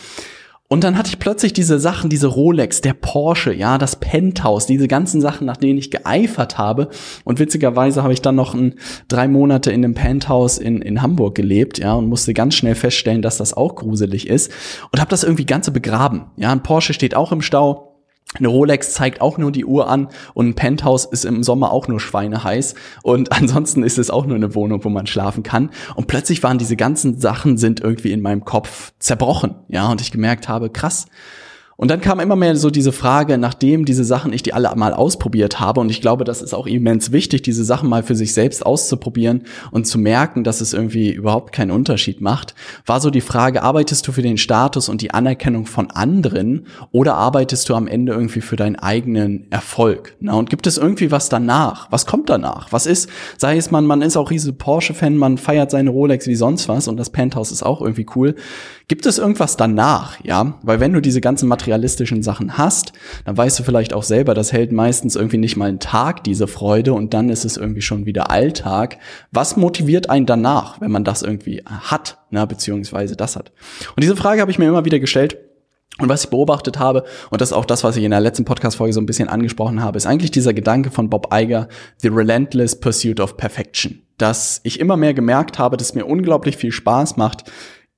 Und 0.73 0.83
dann 0.83 0.97
hatte 0.97 1.09
ich 1.09 1.19
plötzlich 1.19 1.53
diese 1.53 1.79
Sachen, 1.79 2.09
diese 2.09 2.25
Rolex, 2.25 2.81
der 2.81 2.93
Porsche, 2.93 3.53
ja, 3.53 3.77
das 3.77 3.95
Penthouse, 3.97 4.65
diese 4.65 4.87
ganzen 4.87 5.21
Sachen, 5.21 5.45
nach 5.45 5.57
denen 5.57 5.77
ich 5.77 5.91
geeifert 5.91 6.57
habe. 6.57 6.89
Und 7.25 7.37
witzigerweise 7.37 8.01
habe 8.01 8.13
ich 8.13 8.23
dann 8.23 8.33
noch 8.33 8.55
ein, 8.55 8.73
drei 9.07 9.27
Monate 9.27 9.71
in 9.71 9.85
einem 9.85 9.93
Penthouse 9.93 10.57
in, 10.57 10.81
in 10.81 11.03
Hamburg 11.03 11.35
gelebt, 11.35 11.77
ja, 11.77 11.93
und 11.93 12.07
musste 12.07 12.33
ganz 12.33 12.55
schnell 12.55 12.73
feststellen, 12.73 13.21
dass 13.21 13.37
das 13.37 13.53
auch 13.53 13.75
gruselig 13.75 14.27
ist. 14.27 14.51
Und 14.91 14.99
habe 14.99 15.11
das 15.11 15.23
irgendwie 15.23 15.45
ganze 15.45 15.69
begraben. 15.69 16.31
Ja, 16.37 16.51
ein 16.51 16.63
Porsche 16.63 16.93
steht 16.93 17.13
auch 17.13 17.31
im 17.31 17.43
Stau 17.43 17.92
eine 18.37 18.47
Rolex 18.47 18.93
zeigt 18.93 19.21
auch 19.21 19.37
nur 19.37 19.51
die 19.51 19.65
Uhr 19.65 19.89
an 19.89 20.09
und 20.33 20.47
ein 20.49 20.55
Penthouse 20.55 21.05
ist 21.05 21.25
im 21.25 21.43
Sommer 21.43 21.71
auch 21.71 21.87
nur 21.87 21.99
schweineheiß 21.99 22.75
und 23.03 23.31
ansonsten 23.39 23.83
ist 23.83 23.97
es 23.97 24.09
auch 24.09 24.25
nur 24.25 24.35
eine 24.35 24.55
Wohnung, 24.55 24.83
wo 24.83 24.89
man 24.89 25.07
schlafen 25.07 25.43
kann. 25.43 25.69
Und 25.95 26.07
plötzlich 26.07 26.43
waren 26.43 26.57
diese 26.57 26.75
ganzen 26.75 27.19
Sachen 27.19 27.57
sind 27.57 27.79
irgendwie 27.79 28.11
in 28.11 28.21
meinem 28.21 28.45
Kopf 28.45 28.93
zerbrochen, 28.99 29.55
ja, 29.67 29.89
und 29.89 30.01
ich 30.01 30.11
gemerkt 30.11 30.47
habe, 30.47 30.69
krass, 30.69 31.05
und 31.75 31.89
dann 31.89 32.01
kam 32.01 32.19
immer 32.19 32.35
mehr 32.35 32.55
so 32.55 32.69
diese 32.69 32.91
Frage, 32.91 33.37
nachdem 33.37 33.85
diese 33.85 34.03
Sachen 34.03 34.33
ich 34.33 34.43
die 34.43 34.53
alle 34.53 34.71
mal 34.75 34.93
ausprobiert 34.93 35.59
habe, 35.59 35.79
und 35.79 35.89
ich 35.89 36.01
glaube, 36.01 36.23
das 36.23 36.41
ist 36.41 36.53
auch 36.53 36.67
immens 36.67 37.11
wichtig, 37.11 37.41
diese 37.41 37.63
Sachen 37.63 37.89
mal 37.89 38.03
für 38.03 38.15
sich 38.15 38.33
selbst 38.33 38.65
auszuprobieren 38.65 39.43
und 39.71 39.87
zu 39.87 39.97
merken, 39.97 40.43
dass 40.43 40.61
es 40.61 40.73
irgendwie 40.73 41.11
überhaupt 41.11 41.51
keinen 41.53 41.71
Unterschied 41.71 42.21
macht, 42.21 42.55
war 42.85 43.01
so 43.01 43.09
die 43.09 43.21
Frage, 43.21 43.63
arbeitest 43.63 44.07
du 44.07 44.11
für 44.11 44.21
den 44.21 44.37
Status 44.37 44.89
und 44.89 45.01
die 45.01 45.11
Anerkennung 45.11 45.65
von 45.65 45.89
anderen 45.91 46.67
oder 46.91 47.15
arbeitest 47.15 47.69
du 47.69 47.75
am 47.75 47.87
Ende 47.87 48.13
irgendwie 48.13 48.41
für 48.41 48.55
deinen 48.55 48.75
eigenen 48.75 49.51
Erfolg? 49.51 50.15
Na, 50.19 50.33
und 50.33 50.49
gibt 50.49 50.67
es 50.67 50.77
irgendwie 50.77 51.11
was 51.11 51.29
danach? 51.29 51.91
Was 51.91 52.05
kommt 52.05 52.29
danach? 52.29 52.71
Was 52.71 52.85
ist, 52.85 53.09
sei 53.37 53.57
es 53.57 53.71
man, 53.71 53.85
man 53.85 54.01
ist 54.01 54.17
auch 54.17 54.29
riesige 54.29 54.53
Porsche-Fan, 54.53 55.17
man 55.17 55.37
feiert 55.37 55.71
seine 55.71 55.89
Rolex 55.89 56.27
wie 56.27 56.35
sonst 56.35 56.69
was 56.69 56.87
und 56.87 56.97
das 56.97 57.09
Penthouse 57.09 57.51
ist 57.51 57.63
auch 57.63 57.81
irgendwie 57.81 58.05
cool. 58.15 58.35
Gibt 58.87 59.05
es 59.05 59.17
irgendwas 59.17 59.57
danach? 59.57 60.23
Ja, 60.23 60.59
weil 60.61 60.79
wenn 60.79 60.93
du 60.93 61.01
diese 61.01 61.21
ganzen 61.21 61.47
materialistischen 61.63 62.23
Sachen 62.23 62.57
hast, 62.57 62.91
dann 63.23 63.37
weißt 63.37 63.57
du 63.59 63.63
vielleicht 63.63 63.93
auch 63.93 64.03
selber, 64.03 64.33
das 64.33 64.51
hält 64.51 64.73
meistens 64.73 65.15
irgendwie 65.15 65.37
nicht 65.37 65.55
mal 65.55 65.69
einen 65.69 65.79
Tag, 65.79 66.23
diese 66.25 66.47
Freude, 66.47 66.93
und 66.93 67.13
dann 67.13 67.29
ist 67.29 67.45
es 67.45 67.55
irgendwie 67.55 67.81
schon 67.81 68.05
wieder 68.05 68.29
Alltag. 68.29 68.97
Was 69.31 69.55
motiviert 69.55 70.09
einen 70.09 70.25
danach, 70.25 70.81
wenn 70.81 70.91
man 70.91 71.05
das 71.05 71.21
irgendwie 71.21 71.63
hat, 71.65 72.17
ne, 72.31 72.45
beziehungsweise 72.45 73.15
das 73.15 73.37
hat? 73.37 73.53
Und 73.95 74.03
diese 74.03 74.17
Frage 74.17 74.41
habe 74.41 74.51
ich 74.51 74.59
mir 74.59 74.67
immer 74.67 74.83
wieder 74.83 74.99
gestellt. 74.99 75.37
Und 75.99 76.09
was 76.09 76.23
ich 76.23 76.29
beobachtet 76.31 76.79
habe, 76.79 77.03
und 77.29 77.39
das 77.39 77.51
ist 77.51 77.53
auch 77.53 77.65
das, 77.65 77.83
was 77.83 77.95
ich 77.95 78.03
in 78.03 78.11
der 78.11 78.19
letzten 78.19 78.45
Podcast-Folge 78.45 78.93
so 78.93 78.99
ein 78.99 79.05
bisschen 79.05 79.29
angesprochen 79.29 79.81
habe, 79.81 79.95
ist 79.95 80.07
eigentlich 80.07 80.31
dieser 80.31 80.53
Gedanke 80.53 80.89
von 80.89 81.09
Bob 81.09 81.27
Iger, 81.31 81.69
The 81.97 82.07
Relentless 82.09 82.79
Pursuit 82.79 83.19
of 83.19 83.37
Perfection. 83.37 84.01
Dass 84.17 84.59
ich 84.63 84.79
immer 84.79 84.97
mehr 84.97 85.13
gemerkt 85.13 85.59
habe, 85.59 85.77
dass 85.77 85.93
mir 85.93 86.05
unglaublich 86.05 86.57
viel 86.57 86.71
Spaß 86.71 87.15
macht, 87.17 87.51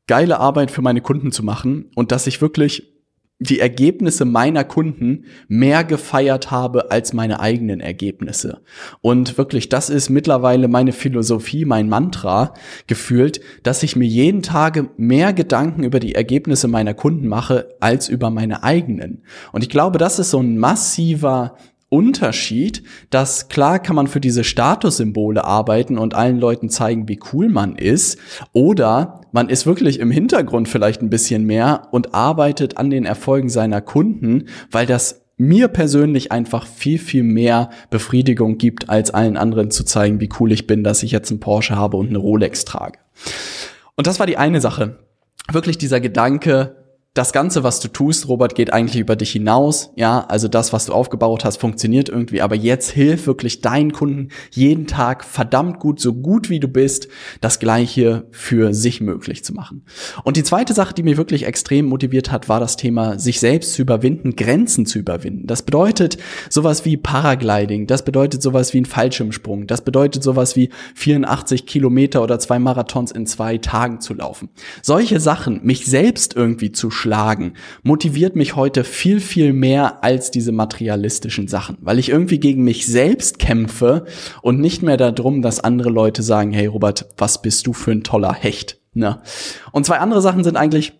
geile 0.07 0.39
Arbeit 0.39 0.71
für 0.71 0.81
meine 0.81 1.01
Kunden 1.01 1.31
zu 1.31 1.41
machen 1.41 1.89
und 1.95 2.11
dass 2.11 2.27
ich 2.27 2.41
wirklich 2.41 2.94
die 3.39 3.59
Ergebnisse 3.59 4.23
meiner 4.23 4.63
Kunden 4.63 5.25
mehr 5.49 5.83
gefeiert 5.83 6.51
habe 6.51 6.89
als 6.91 7.11
meine 7.11 7.41
eigenen 7.41 7.81
Ergebnisse. 7.81 8.61
Und 9.01 9.37
wirklich, 9.37 9.67
das 9.67 9.89
ist 9.89 10.09
mittlerweile 10.09 10.69
meine 10.69 10.93
Philosophie, 10.93 11.65
mein 11.65 11.89
Mantra 11.89 12.53
gefühlt, 12.87 13.41
dass 13.63 13.83
ich 13.83 13.97
mir 13.97 14.07
jeden 14.07 14.41
Tage 14.41 14.89
mehr 14.95 15.33
Gedanken 15.33 15.83
über 15.83 15.99
die 15.99 16.15
Ergebnisse 16.15 16.69
meiner 16.69 16.93
Kunden 16.93 17.27
mache 17.27 17.75
als 17.81 18.07
über 18.07 18.29
meine 18.29 18.63
eigenen. 18.63 19.23
Und 19.51 19.63
ich 19.63 19.69
glaube, 19.69 19.97
das 19.97 20.17
ist 20.17 20.31
so 20.31 20.39
ein 20.39 20.57
massiver 20.57 21.57
Unterschied, 21.95 22.83
dass 23.09 23.47
klar 23.47 23.79
kann 23.79 23.95
man 23.95 24.07
für 24.07 24.19
diese 24.19 24.43
Statussymbole 24.43 25.45
arbeiten 25.45 25.97
und 25.97 26.13
allen 26.13 26.41
Leuten 26.41 26.69
zeigen, 26.69 27.07
wie 27.07 27.21
cool 27.31 27.47
man 27.47 27.77
ist, 27.77 28.19
oder 28.51 29.21
man 29.31 29.47
ist 29.47 29.65
wirklich 29.65 30.01
im 30.01 30.11
Hintergrund 30.11 30.67
vielleicht 30.67 31.01
ein 31.01 31.09
bisschen 31.09 31.45
mehr 31.45 31.87
und 31.91 32.13
arbeitet 32.13 32.75
an 32.75 32.89
den 32.89 33.05
Erfolgen 33.05 33.47
seiner 33.47 33.79
Kunden, 33.79 34.49
weil 34.69 34.85
das 34.85 35.21
mir 35.37 35.69
persönlich 35.69 36.33
einfach 36.33 36.67
viel, 36.67 36.99
viel 36.99 37.23
mehr 37.23 37.69
Befriedigung 37.89 38.57
gibt, 38.57 38.89
als 38.89 39.11
allen 39.11 39.37
anderen 39.37 39.71
zu 39.71 39.85
zeigen, 39.85 40.19
wie 40.19 40.29
cool 40.41 40.51
ich 40.51 40.67
bin, 40.67 40.83
dass 40.83 41.01
ich 41.01 41.11
jetzt 41.11 41.31
einen 41.31 41.39
Porsche 41.39 41.77
habe 41.77 41.95
und 41.95 42.09
eine 42.09 42.17
Rolex 42.17 42.65
trage. 42.65 42.99
Und 43.95 44.05
das 44.05 44.19
war 44.19 44.27
die 44.27 44.37
eine 44.37 44.59
Sache. 44.59 44.99
Wirklich 45.49 45.77
dieser 45.77 46.01
Gedanke, 46.01 46.75
das 47.15 47.31
Ganze, 47.31 47.63
was 47.63 47.79
du 47.79 47.87
tust, 47.87 48.27
Robert, 48.27 48.55
geht 48.55 48.73
eigentlich 48.73 48.99
über 48.99 49.15
dich 49.15 49.31
hinaus. 49.31 49.91
Ja, 49.95 50.25
also 50.27 50.49
das, 50.49 50.73
was 50.73 50.87
du 50.87 50.93
aufgebaut 50.93 51.45
hast, 51.45 51.57
funktioniert 51.57 52.09
irgendwie. 52.09 52.41
Aber 52.41 52.55
jetzt 52.55 52.91
hilf 52.91 53.25
wirklich 53.25 53.61
deinen 53.61 53.93
Kunden 53.93 54.29
jeden 54.51 54.85
Tag 54.85 55.23
verdammt 55.23 55.79
gut, 55.79 56.01
so 56.01 56.13
gut 56.13 56.49
wie 56.49 56.59
du 56.59 56.67
bist, 56.67 57.07
das 57.39 57.59
Gleiche 57.59 58.27
für 58.31 58.73
sich 58.73 58.99
möglich 58.99 59.45
zu 59.45 59.53
machen. 59.53 59.85
Und 60.25 60.35
die 60.35 60.43
zweite 60.43 60.73
Sache, 60.73 60.93
die 60.93 61.03
mich 61.03 61.15
wirklich 61.15 61.45
extrem 61.45 61.85
motiviert 61.85 62.33
hat, 62.33 62.49
war 62.49 62.59
das 62.59 62.75
Thema, 62.75 63.17
sich 63.17 63.39
selbst 63.39 63.75
zu 63.75 63.83
überwinden, 63.83 64.35
Grenzen 64.35 64.85
zu 64.85 64.99
überwinden. 64.99 65.47
Das 65.47 65.63
bedeutet 65.63 66.17
sowas 66.49 66.83
wie 66.83 66.97
Paragliding. 66.97 67.87
Das 67.87 68.03
bedeutet 68.03 68.41
sowas 68.41 68.73
wie 68.73 68.81
ein 68.81 68.85
Fallschirmsprung. 68.85 69.67
Das 69.67 69.85
bedeutet 69.85 70.21
sowas 70.21 70.57
wie 70.57 70.69
84 70.95 71.65
Kilometer 71.65 72.21
oder 72.21 72.39
zwei 72.39 72.59
Marathons 72.59 73.13
in 73.13 73.25
zwei 73.25 73.57
Tagen 73.57 74.01
zu 74.01 74.13
laufen. 74.13 74.49
Solche 74.81 75.21
Sachen, 75.21 75.61
mich 75.63 75.85
selbst 75.85 76.35
irgendwie 76.35 76.73
zu 76.73 76.91
schlagen, 77.05 77.53
motiviert 77.83 78.35
mich 78.35 78.55
heute 78.55 78.83
viel, 78.83 79.19
viel 79.19 79.53
mehr 79.53 80.03
als 80.03 80.31
diese 80.31 80.51
materialistischen 80.51 81.47
Sachen, 81.47 81.77
weil 81.81 81.99
ich 81.99 82.09
irgendwie 82.09 82.39
gegen 82.39 82.63
mich 82.63 82.87
selbst 82.87 83.37
kämpfe 83.37 84.05
und 84.41 84.59
nicht 84.59 84.81
mehr 84.81 84.97
darum, 84.97 85.43
dass 85.43 85.59
andere 85.59 85.91
Leute 85.91 86.23
sagen, 86.23 86.51
hey 86.51 86.65
Robert, 86.65 87.05
was 87.17 87.43
bist 87.43 87.67
du 87.67 87.73
für 87.73 87.91
ein 87.91 88.03
toller 88.03 88.33
Hecht? 88.33 88.79
Ne? 88.95 89.19
Und 89.71 89.85
zwei 89.85 89.99
andere 89.99 90.21
Sachen 90.21 90.43
sind 90.43 90.57
eigentlich, 90.57 90.93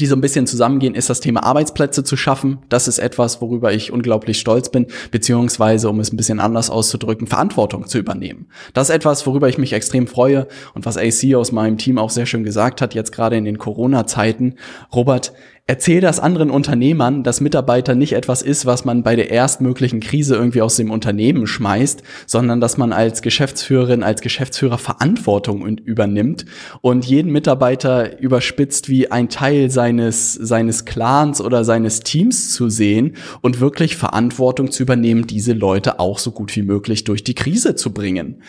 die 0.00 0.06
so 0.06 0.16
ein 0.16 0.20
bisschen 0.20 0.46
zusammengehen, 0.46 0.94
ist 0.94 1.10
das 1.10 1.20
Thema 1.20 1.42
Arbeitsplätze 1.42 2.02
zu 2.04 2.16
schaffen. 2.16 2.58
Das 2.68 2.88
ist 2.88 2.98
etwas, 2.98 3.40
worüber 3.40 3.72
ich 3.72 3.92
unglaublich 3.92 4.40
stolz 4.40 4.70
bin, 4.70 4.86
beziehungsweise, 5.10 5.88
um 5.90 6.00
es 6.00 6.12
ein 6.12 6.16
bisschen 6.16 6.40
anders 6.40 6.70
auszudrücken, 6.70 7.26
Verantwortung 7.26 7.86
zu 7.86 7.98
übernehmen. 7.98 8.46
Das 8.72 8.88
ist 8.88 8.94
etwas, 8.94 9.26
worüber 9.26 9.48
ich 9.48 9.58
mich 9.58 9.72
extrem 9.72 10.06
freue 10.06 10.48
und 10.74 10.86
was 10.86 10.96
AC 10.96 11.34
aus 11.34 11.52
meinem 11.52 11.78
Team 11.78 11.98
auch 11.98 12.10
sehr 12.10 12.26
schön 12.26 12.44
gesagt 12.44 12.80
hat, 12.80 12.94
jetzt 12.94 13.12
gerade 13.12 13.36
in 13.36 13.44
den 13.44 13.58
Corona-Zeiten. 13.58 14.54
Robert, 14.94 15.32
Erzähl 15.68 16.00
das 16.00 16.18
anderen 16.18 16.50
Unternehmern, 16.50 17.22
dass 17.22 17.40
Mitarbeiter 17.40 17.94
nicht 17.94 18.14
etwas 18.14 18.42
ist, 18.42 18.66
was 18.66 18.84
man 18.84 19.04
bei 19.04 19.14
der 19.14 19.30
erstmöglichen 19.30 20.00
Krise 20.00 20.34
irgendwie 20.34 20.60
aus 20.60 20.74
dem 20.74 20.90
Unternehmen 20.90 21.46
schmeißt, 21.46 22.02
sondern 22.26 22.60
dass 22.60 22.78
man 22.78 22.92
als 22.92 23.22
Geschäftsführerin, 23.22 24.02
als 24.02 24.22
Geschäftsführer 24.22 24.76
Verantwortung 24.76 25.64
übernimmt 25.78 26.46
und 26.80 27.04
jeden 27.04 27.30
Mitarbeiter 27.30 28.20
überspitzt 28.20 28.88
wie 28.88 29.12
ein 29.12 29.28
Teil 29.28 29.70
seines, 29.70 30.34
seines 30.34 30.84
Clans 30.84 31.40
oder 31.40 31.64
seines 31.64 32.00
Teams 32.00 32.52
zu 32.52 32.68
sehen 32.68 33.14
und 33.40 33.60
wirklich 33.60 33.96
Verantwortung 33.96 34.72
zu 34.72 34.82
übernehmen, 34.82 35.28
diese 35.28 35.52
Leute 35.52 36.00
auch 36.00 36.18
so 36.18 36.32
gut 36.32 36.56
wie 36.56 36.62
möglich 36.62 37.04
durch 37.04 37.22
die 37.22 37.34
Krise 37.34 37.76
zu 37.76 37.94
bringen. 37.94 38.42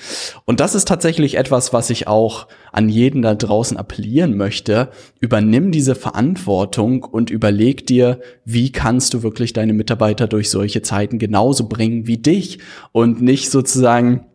Und 0.46 0.60
das 0.62 0.74
ist 0.74 0.88
tatsächlich 0.88 1.36
etwas, 1.36 1.74
was 1.74 1.91
ich 1.91 2.08
auch 2.08 2.48
an 2.72 2.89
jeden 2.89 3.22
da 3.22 3.36
draußen 3.36 3.77
appellieren 3.77 4.36
möchte. 4.36 4.89
Übernimm 5.20 5.72
diese 5.72 5.93
Verantwortung 5.93 7.02
und 7.07 7.29
überleg 7.29 7.88
dir, 7.88 8.19
wie 8.45 8.72
kannst 8.72 9.13
du 9.13 9.24
wirklich 9.24 9.53
deine 9.53 9.74
Mitarbeiter 9.74 10.27
durch 10.27 10.50
solche 10.50 10.81
Zeiten 10.81 11.19
genauso 11.19 11.67
bringen 11.67 12.07
wie 12.07 12.17
dich 12.17 12.60
und 12.91 13.22
nicht 13.22 13.50
sozusagen 13.50 14.25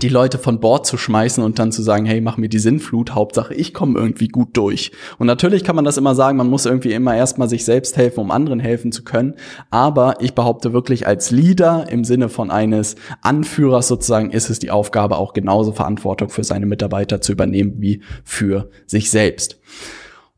die 0.00 0.08
Leute 0.08 0.38
von 0.38 0.58
Bord 0.58 0.86
zu 0.86 0.96
schmeißen 0.96 1.44
und 1.44 1.58
dann 1.58 1.70
zu 1.70 1.82
sagen, 1.82 2.06
hey, 2.06 2.20
mach 2.20 2.38
mir 2.38 2.48
die 2.48 2.58
Sinnflut, 2.58 3.14
Hauptsache 3.14 3.54
ich 3.54 3.74
komme 3.74 3.98
irgendwie 3.98 4.28
gut 4.28 4.56
durch. 4.56 4.90
Und 5.18 5.26
natürlich 5.26 5.64
kann 5.64 5.76
man 5.76 5.84
das 5.84 5.98
immer 5.98 6.14
sagen, 6.14 6.38
man 6.38 6.48
muss 6.48 6.64
irgendwie 6.64 6.92
immer 6.92 7.14
erstmal 7.14 7.48
sich 7.48 7.64
selbst 7.64 7.96
helfen, 7.96 8.20
um 8.20 8.30
anderen 8.30 8.58
helfen 8.58 8.90
zu 8.90 9.04
können. 9.04 9.34
Aber 9.70 10.16
ich 10.20 10.34
behaupte 10.34 10.72
wirklich 10.72 11.06
als 11.06 11.30
Leader 11.30 11.86
im 11.90 12.04
Sinne 12.04 12.30
von 12.30 12.50
eines 12.50 12.96
Anführers 13.20 13.88
sozusagen 13.88 14.30
ist 14.30 14.48
es 14.48 14.58
die 14.58 14.70
Aufgabe 14.70 15.18
auch 15.18 15.34
genauso 15.34 15.72
Verantwortung 15.72 16.30
für 16.30 16.44
seine 16.44 16.66
Mitarbeiter 16.66 17.20
zu 17.20 17.32
übernehmen 17.32 17.74
wie 17.78 18.00
für 18.24 18.70
sich 18.86 19.10
selbst. 19.10 19.58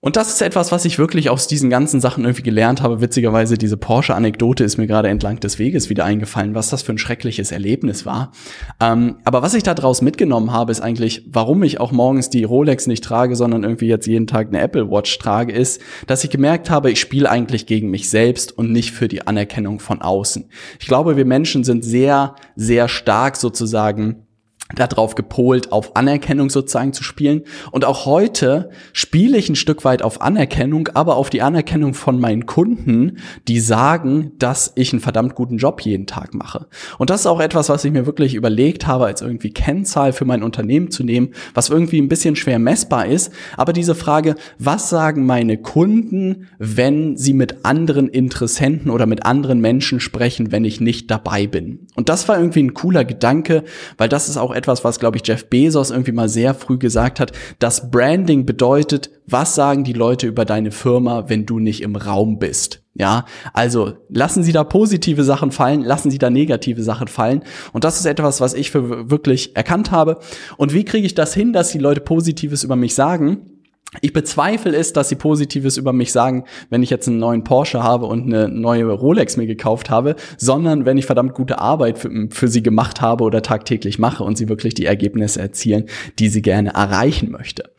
Und 0.05 0.17
das 0.17 0.29
ist 0.29 0.43
etwas, 0.43 0.71
was 0.71 0.85
ich 0.85 0.99
wirklich 0.99 1.31
aus 1.31 1.47
diesen 1.47 1.71
ganzen 1.71 1.99
Sachen 1.99 2.25
irgendwie 2.25 2.43
gelernt 2.43 2.83
habe. 2.83 3.01
Witzigerweise, 3.01 3.57
diese 3.57 3.79
Porsche-Anekdote 3.79 4.63
ist 4.63 4.77
mir 4.77 4.87
gerade 4.87 5.09
entlang 5.09 5.41
des 5.41 5.59
Weges 5.59 5.89
wieder 5.89 6.05
eingefallen, 6.05 6.55
was 6.55 6.69
das 6.69 6.83
für 6.83 6.93
ein 6.93 6.99
schreckliches 6.99 7.53
Erlebnis 7.53 8.05
war. 8.05 8.31
Ähm, 8.81 9.17
aber 9.25 9.41
was 9.41 9.55
ich 9.55 9.63
da 9.63 9.73
draus 9.73 10.03
mitgenommen 10.03 10.53
habe, 10.53 10.73
ist 10.73 10.83
eigentlich, 10.83 11.25
warum 11.31 11.63
ich 11.63 11.81
auch 11.81 11.91
morgens 11.91 12.29
die 12.29 12.45
Rolex 12.45 12.87
nicht 12.87 13.03
trage, 13.03 13.35
sondern 13.35 13.65
irgendwie 13.65 13.87
jetzt 13.87 14.07
jeden 14.07 14.27
Tag 14.27 14.49
eine 14.49 14.61
Apple 14.61 14.91
Watch 14.91 15.17
trage, 15.17 15.55
ist, 15.55 15.81
dass 16.07 16.23
ich 16.23 16.29
gemerkt 16.29 16.69
habe, 16.69 16.91
ich 16.91 17.01
spiele 17.01 17.31
eigentlich 17.31 17.65
gegen 17.65 17.89
mich 17.89 18.11
selbst 18.11 18.53
und 18.53 18.73
nicht 18.73 18.91
für 18.91 19.09
die 19.09 19.27
Anerkennung 19.27 19.81
von 19.81 20.03
außen. 20.03 20.51
Ich 20.81 20.87
glaube, 20.87 21.17
wir 21.17 21.25
Menschen 21.25 21.65
sind 21.65 21.83
sehr, 21.83 22.35
sehr 22.57 22.89
stark 22.89 23.37
sozusagen 23.39 24.24
darauf 24.75 25.15
gepolt, 25.15 25.73
auf 25.73 25.97
Anerkennung 25.97 26.51
sozusagen 26.51 26.93
zu 26.93 27.03
spielen. 27.03 27.43
Und 27.71 27.85
auch 27.85 28.07
heute 28.07 28.71
spiele 28.93 29.39
ich 29.39 29.49
ein 29.49 29.57
Stück 29.57 29.85
weit 29.85 30.03
auf 30.03 30.21
Anerkennung, 30.21 30.89
aber 30.95 31.17
auf 31.17 31.31
die 31.31 31.43
Anerkennung 31.43 31.95
von 31.95 32.21
meinen 32.21 32.47
Kunden, 32.47 33.19
die 33.49 33.61
sagen, 33.61 34.33
dass 34.39 34.73
ich 34.77 34.93
einen 34.93 35.01
verdammt 35.01 35.35
guten 35.35 35.59
Job 35.59 35.81
jeden 35.81 36.07
Tag 36.07 36.35
mache. 36.35 36.67
Und 36.99 37.11
das 37.11 37.21
ist 37.21 37.27
auch 37.27 37.41
etwas, 37.41 37.69
was 37.69 37.85
ich 37.85 37.93
mir 37.93 38.07
wirklich 38.07 38.35
überlegt 38.35 38.87
habe, 38.87 39.07
als 39.07 39.23
irgendwie 39.23 39.53
Kennzahl 39.53 40.13
für 40.13 40.25
mein 40.25 40.43
Unternehmen 40.43 40.91
zu 40.91 41.05
nehmen, 41.05 41.31
was 41.55 41.71
irgendwie 41.71 42.01
ein 42.01 42.09
bisschen 42.09 42.37
schwer 42.37 42.59
messbar 42.59 43.07
ist. 43.07 43.33
Aber 43.57 43.73
diese 43.73 43.95
Frage, 43.95 44.35
was 44.59 44.91
sagen 44.91 45.27
meine 45.27 45.59
Kunden, 45.59 46.49
wenn 46.59 47.17
sie 47.17 47.35
mit 47.35 47.65
anderen 47.65 48.09
Interessenten 48.09 48.91
oder 48.91 49.07
mit 49.07 49.25
anderen 49.27 49.61
Menschen 49.61 50.01
sprechen, 50.01 50.53
wenn 50.53 50.65
ich 50.65 50.81
nicht 50.81 51.11
dabei 51.11 51.47
bin? 51.47 51.84
Und 51.97 52.09
das 52.09 52.29
war 52.29 52.39
irgendwie 52.39 52.63
ein 52.63 52.75
cooler 52.75 53.05
Gedanke, 53.05 53.65
weil 53.99 54.09
das 54.09 54.29
ist 54.29 54.37
auch 54.37 54.53
etwas, 54.53 54.85
was, 54.85 54.99
glaube 54.99 55.17
ich, 55.17 55.27
Jeff 55.27 55.49
Bezos 55.49 55.91
irgendwie 55.91 56.13
mal 56.13 56.29
sehr 56.29 56.55
früh 56.55 56.79
gesagt 56.79 57.21
hat, 57.21 57.33
dass 57.59 57.91
Branding 57.91 58.47
bedeutet, 58.47 59.11
was 59.27 59.55
sagen 59.55 59.85
die 59.85 59.93
Leute 59.93 60.27
über 60.27 60.45
deine 60.45 60.71
Firma, 60.71 61.29
wenn 61.29 61.47
du 61.47 61.59
nicht 61.59 61.83
im 61.83 61.97
Raum 61.97 62.39
bist? 62.39 62.83
Ja, 62.97 63.25
also 63.53 63.95
lassen 64.09 64.45
Sie 64.45 64.53
da 64.53 64.63
positive 64.63 65.25
Sachen 65.25 65.51
fallen, 65.51 65.83
lassen 65.83 66.11
Sie 66.11 66.19
da 66.19 66.31
negative 66.31 66.83
Sachen 66.83 67.09
fallen. 67.09 67.43
Und 67.73 67.83
das 67.83 67.99
ist 67.99 68.07
etwas, 68.07 68.41
was 68.41 68.55
ich 68.55 68.71
für 68.71 69.11
wirklich 69.11 69.57
erkannt 69.57 69.91
habe. 69.91 70.19
Und 70.57 70.73
wie 70.75 70.85
kriege 70.85 71.07
ich 71.07 71.15
das 71.15 71.35
hin, 71.35 71.53
dass 71.53 71.73
die 71.73 71.79
Leute 71.79 72.01
Positives 72.01 72.63
über 72.63 72.77
mich 72.77 72.95
sagen? 72.95 73.54
Ich 74.01 74.13
bezweifle 74.13 74.75
es, 74.75 74.93
dass 74.93 75.09
sie 75.09 75.15
Positives 75.15 75.77
über 75.77 75.93
mich 75.93 76.13
sagen, 76.13 76.45
wenn 76.71 76.83
ich 76.83 76.91
jetzt 76.91 77.09
einen 77.09 77.19
neuen 77.19 77.45
Porsche 77.45 77.83
habe 77.83 78.07
und 78.07 78.25
eine 78.25 78.49
neue 78.49 78.91
Rolex 78.91 79.37
mir 79.37 79.47
gekauft 79.47 79.91
habe, 79.91 80.17
sondern 80.37 80.85
wenn 80.85 80.99
ich 80.99 81.07
verdammt 81.07 81.35
gute 81.35 81.59
Arbeit 81.59 81.99
für, 81.99 82.29
für, 82.31 82.49
sie 82.49 82.63
gemacht 82.63 83.01
habe 83.01 83.25
oder 83.25 83.43
tagtäglich 83.43 83.99
mache 83.99 84.25
und 84.25 84.37
sie 84.37 84.49
wirklich 84.49 84.75
die 84.75 84.87
Ergebnisse 84.87 85.41
erzielen, 85.41 85.87
die 86.19 86.29
sie 86.29 86.43
gerne 86.43 86.75
erreichen 86.75 87.31
möchte. 87.31 87.71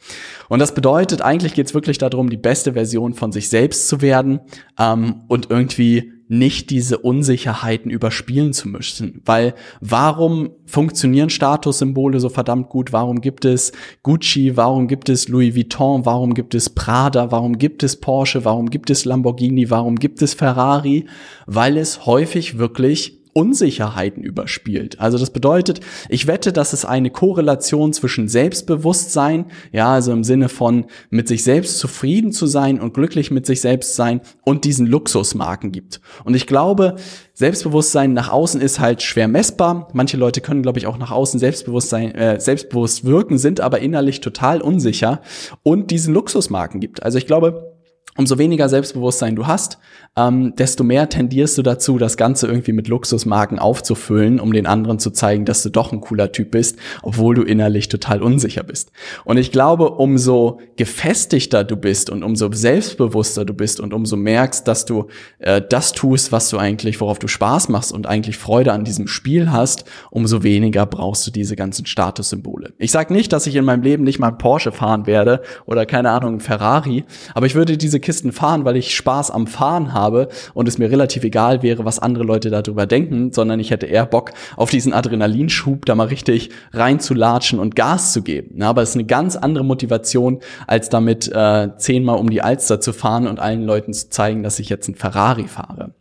Und 0.50 0.60
das 0.60 0.74
bedeutet, 0.74 1.22
eigentlich 1.22 1.54
geht 1.54 1.68
es 1.68 1.74
wirklich 1.74 1.98
darum, 1.98 2.30
die 2.30 2.38
beste 2.38 2.74
Version 2.74 3.14
von 3.14 3.32
sich 3.32 3.50
selbst 3.50 3.88
zu 3.88 4.02
werden 4.02 4.40
ähm, 4.80 5.24
und 5.28 5.50
irgendwie 5.50 6.15
nicht 6.28 6.72
diese 6.72 6.98
Unsicherheiten 6.98 7.92
überspielen 7.92 8.54
zu 8.54 8.68
müssen. 8.68 9.22
Weil 9.26 9.54
warum 9.80 10.52
funktionieren 10.66 11.30
Statussymbole 11.30 12.20
so 12.20 12.30
verdammt 12.30 12.70
gut? 12.70 12.92
Warum 12.94 13.22
gibt 13.22 13.46
es 13.46 13.72
Gucci? 14.02 14.58
Warum 14.58 14.88
gibt 14.88 15.10
es 15.10 15.28
Louis 15.28 15.56
Vuitton? 15.56 16.06
Warum 16.06 16.34
gibt 16.34 16.56
es 16.56 16.70
Prada? 16.70 17.32
Warum 17.32 17.58
gibt 17.58 17.84
es 17.84 17.96
Porsche? 18.00 18.44
Warum 18.44 18.70
gibt 18.70 18.90
es 18.90 19.06
Lamborghini? 19.06 19.70
Warum 19.70 19.98
gibt 19.98 20.22
es 20.22 20.34
Ferrari? 20.34 21.06
Weil 21.46 21.78
es 21.78 22.06
häufig 22.06 22.58
wirklich 22.58 23.25
Unsicherheiten 23.36 24.24
überspielt. 24.24 25.02
Also 25.02 25.18
das 25.18 25.30
bedeutet, 25.30 25.82
ich 26.08 26.26
wette, 26.26 26.54
dass 26.54 26.72
es 26.72 26.86
eine 26.86 27.10
Korrelation 27.10 27.92
zwischen 27.92 28.30
Selbstbewusstsein, 28.30 29.48
ja, 29.74 29.94
also 29.94 30.14
im 30.14 30.24
Sinne 30.24 30.48
von 30.48 30.86
mit 31.10 31.28
sich 31.28 31.44
selbst 31.44 31.78
zufrieden 31.80 32.32
zu 32.32 32.48
sein 32.48 32.80
und 32.80 32.94
glücklich 32.94 33.32
mit 33.32 33.46
sich 33.46 33.60
selbst 33.60 33.98
sein 33.98 34.22
und 34.46 34.64
diesen 34.64 34.88
Luxusmarken 34.88 35.74
gibt. 35.74 36.00
Und 36.24 36.34
ich 36.34 36.48
glaube, 36.48 36.96
Selbstbewusstsein 37.34 38.14
nach 38.14 38.32
außen 38.32 38.62
ist 38.62 38.80
halt 38.80 39.04
schwer 39.04 39.28
messbar. 39.28 39.90
Manche 39.92 40.16
Leute 40.16 40.40
können, 40.40 40.62
glaube 40.62 40.80
ich, 40.80 40.88
auch 40.88 40.98
nach 40.98 41.12
außen 41.12 41.38
Selbstbewusstsein, 41.38 42.16
äh, 42.16 42.40
selbstbewusst 42.40 43.04
wirken, 43.04 43.38
sind 43.38 43.60
aber 43.60 43.80
innerlich 43.80 44.22
total 44.22 44.62
unsicher 44.62 45.22
und 45.62 45.92
diesen 45.92 46.14
Luxusmarken 46.14 46.80
gibt. 46.80 47.04
Also 47.04 47.18
ich 47.18 47.28
glaube, 47.28 47.75
umso 48.18 48.38
weniger 48.38 48.70
Selbstbewusstsein 48.70 49.36
du 49.36 49.48
hast, 49.48 49.78
ähm, 50.18 50.56
desto 50.56 50.84
mehr 50.86 51.10
tendierst 51.10 51.58
du 51.58 51.62
dazu, 51.62 51.98
das 51.98 52.16
Ganze 52.16 52.48
irgendwie 52.48 52.72
mit 52.72 52.88
Luxusmarken 52.88 53.60
aufzufüllen, 53.60 54.40
um 54.40 54.54
den 54.54 54.66
anderen 54.66 54.98
zu 54.98 55.12
zeigen, 55.12 55.44
dass 55.44 55.62
du 55.64 55.70
doch 55.70 55.92
ein 55.92 56.00
cooler 56.00 56.32
Typ 56.32 56.52
bist, 56.52 56.78
obwohl 57.02 57.36
du 57.36 57.42
innerlich 57.44 57.90
total 57.90 58.24
unsicher 58.24 58.64
bist. 58.64 58.92
Und 59.26 59.38
ich 59.38 59.52
glaube, 59.52 59.92
umso 59.92 60.62
gefestigter 60.78 61.66
du 61.66 61.76
bist 61.76 62.10
und 62.10 62.24
umso 62.24 62.50
selbstbewusster 62.52 63.44
du 63.44 63.54
bist 63.54 63.82
und 63.82 63.94
umso 63.94 64.16
merkst, 64.16 64.66
dass 64.66 64.86
du 64.86 65.08
äh, 65.40 65.62
das 65.62 65.92
tust, 65.92 66.32
was 66.32 66.50
du 66.50 66.58
eigentlich, 66.58 67.02
worauf 67.02 67.20
du 67.20 67.28
Spaß 67.28 67.68
machst 67.68 67.92
und 67.92 68.08
eigentlich 68.08 68.38
Freude 68.38 68.72
an 68.72 68.86
diesem 68.86 69.08
Spiel 69.08 69.52
hast, 69.52 69.84
umso 70.12 70.44
weniger 70.44 70.86
brauchst 70.86 71.28
du 71.28 71.32
diese 71.32 71.58
ganzen 71.58 71.86
Statussymbole. 71.86 72.74
Ich 72.78 72.92
sage 72.92 73.14
nicht, 73.14 73.34
dass 73.34 73.48
ich 73.48 73.56
in 73.56 73.66
meinem 73.66 73.84
Leben 73.84 74.06
nicht 74.06 74.20
mal 74.20 74.32
Porsche 74.32 74.72
fahren 74.72 75.08
werde 75.08 75.42
oder 75.66 75.86
keine 75.86 76.12
Ahnung, 76.12 76.40
Ferrari, 76.40 77.04
aber 77.34 77.48
ich 77.48 77.56
würde 77.56 77.78
diese 77.78 78.00
Kisten 78.06 78.32
fahren, 78.32 78.64
weil 78.64 78.78
ich 78.78 78.96
Spaß 78.96 79.32
am 79.32 79.48
Fahren 79.48 79.94
habe 79.94 80.30
und 80.54 80.68
es 80.68 80.78
mir 80.78 80.90
relativ 80.90 81.24
egal 81.24 81.64
wäre, 81.64 81.84
was 81.84 82.00
andere 82.00 82.24
Leute 82.24 82.50
darüber 82.50 82.86
denken, 82.86 83.34
sondern 83.34 83.60
ich 83.60 83.72
hätte 83.72 83.88
eher 83.88 84.06
Bock 84.06 84.32
auf 84.56 84.70
diesen 84.70 84.94
Adrenalinschub, 84.94 85.86
da 85.86 85.96
mal 85.96 86.08
richtig 86.08 86.52
reinzulatschen 86.72 87.60
und 87.60 87.76
Gas 87.76 88.14
zu 88.14 88.22
geben. 88.22 88.62
Ja, 88.62 88.70
aber 88.70 88.84
es 88.84 88.92
ist 88.92 88.96
eine 88.96 89.06
ganz 89.06 89.36
andere 89.36 89.66
Motivation, 89.66 90.40
als 90.68 90.90
damit 90.90 91.30
äh, 91.34 91.70
zehnmal 91.78 92.18
um 92.20 92.30
die 92.30 92.42
Alster 92.42 92.80
zu 92.80 92.94
fahren 92.94 93.28
und 93.28 93.40
allen 93.40 93.64
Leuten 93.64 93.94
zu 93.94 94.10
zeigen, 94.10 94.44
dass 94.44 94.60
ich 94.60 94.70
jetzt 94.70 94.88
ein 94.88 94.96
Ferrari 94.96 95.48
fahre. 95.48 95.94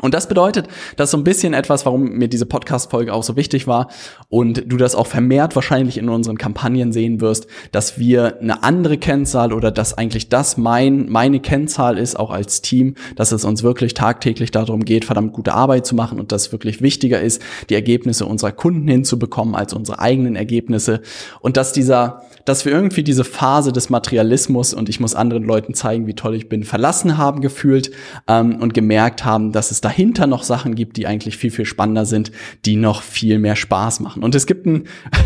Und 0.00 0.14
das 0.14 0.28
bedeutet, 0.28 0.68
das 0.96 1.08
ist 1.08 1.10
so 1.12 1.18
ein 1.18 1.24
bisschen 1.24 1.54
etwas, 1.54 1.84
warum 1.84 2.04
mir 2.10 2.28
diese 2.28 2.46
Podcast-Folge 2.46 3.12
auch 3.12 3.24
so 3.24 3.36
wichtig 3.36 3.66
war 3.66 3.88
und 4.28 4.64
du 4.66 4.76
das 4.76 4.94
auch 4.94 5.06
vermehrt 5.06 5.56
wahrscheinlich 5.56 5.98
in 5.98 6.08
unseren 6.08 6.38
Kampagnen 6.38 6.92
sehen 6.92 7.20
wirst, 7.20 7.48
dass 7.72 7.98
wir 7.98 8.40
eine 8.40 8.62
andere 8.62 8.98
Kennzahl 8.98 9.52
oder 9.52 9.70
dass 9.72 9.98
eigentlich 9.98 10.28
das 10.28 10.56
mein, 10.56 11.08
meine 11.08 11.40
Kennzahl 11.40 11.98
ist, 11.98 12.18
auch 12.18 12.30
als 12.30 12.62
Team, 12.62 12.94
dass 13.16 13.32
es 13.32 13.44
uns 13.44 13.62
wirklich 13.62 13.94
tagtäglich 13.94 14.52
darum 14.52 14.84
geht, 14.84 15.04
verdammt 15.04 15.32
gute 15.32 15.54
Arbeit 15.54 15.84
zu 15.84 15.96
machen 15.96 16.20
und 16.20 16.30
dass 16.30 16.52
wirklich 16.52 16.80
wichtiger 16.80 17.20
ist, 17.20 17.42
die 17.68 17.74
Ergebnisse 17.74 18.26
unserer 18.26 18.52
Kunden 18.52 18.86
hinzubekommen 18.86 19.54
als 19.54 19.74
unsere 19.74 19.98
eigenen 19.98 20.36
Ergebnisse. 20.36 21.00
Und 21.40 21.56
dass 21.56 21.72
dieser, 21.72 22.22
dass 22.44 22.64
wir 22.64 22.72
irgendwie 22.72 23.02
diese 23.02 23.24
Phase 23.24 23.72
des 23.72 23.90
Materialismus 23.90 24.74
und 24.74 24.88
ich 24.88 25.00
muss 25.00 25.14
anderen 25.14 25.42
Leuten 25.42 25.74
zeigen, 25.74 26.06
wie 26.06 26.14
toll 26.14 26.36
ich 26.36 26.48
bin, 26.48 26.62
verlassen 26.62 27.18
haben 27.18 27.40
gefühlt 27.40 27.90
ähm, 28.28 28.56
und 28.60 28.74
gemerkt 28.74 29.24
haben, 29.24 29.52
dass 29.52 29.70
es 29.70 29.80
dahinter 29.88 30.26
noch 30.26 30.42
Sachen 30.42 30.74
gibt, 30.74 30.98
die 30.98 31.06
eigentlich 31.06 31.38
viel, 31.38 31.50
viel 31.50 31.64
spannender 31.64 32.04
sind, 32.04 32.30
die 32.66 32.76
noch 32.76 33.00
viel 33.00 33.38
mehr 33.38 33.56
Spaß 33.56 34.00
machen. 34.00 34.22
Und 34.22 34.34
es 34.34 34.44
gibt 34.44 34.66
ein 34.66 34.84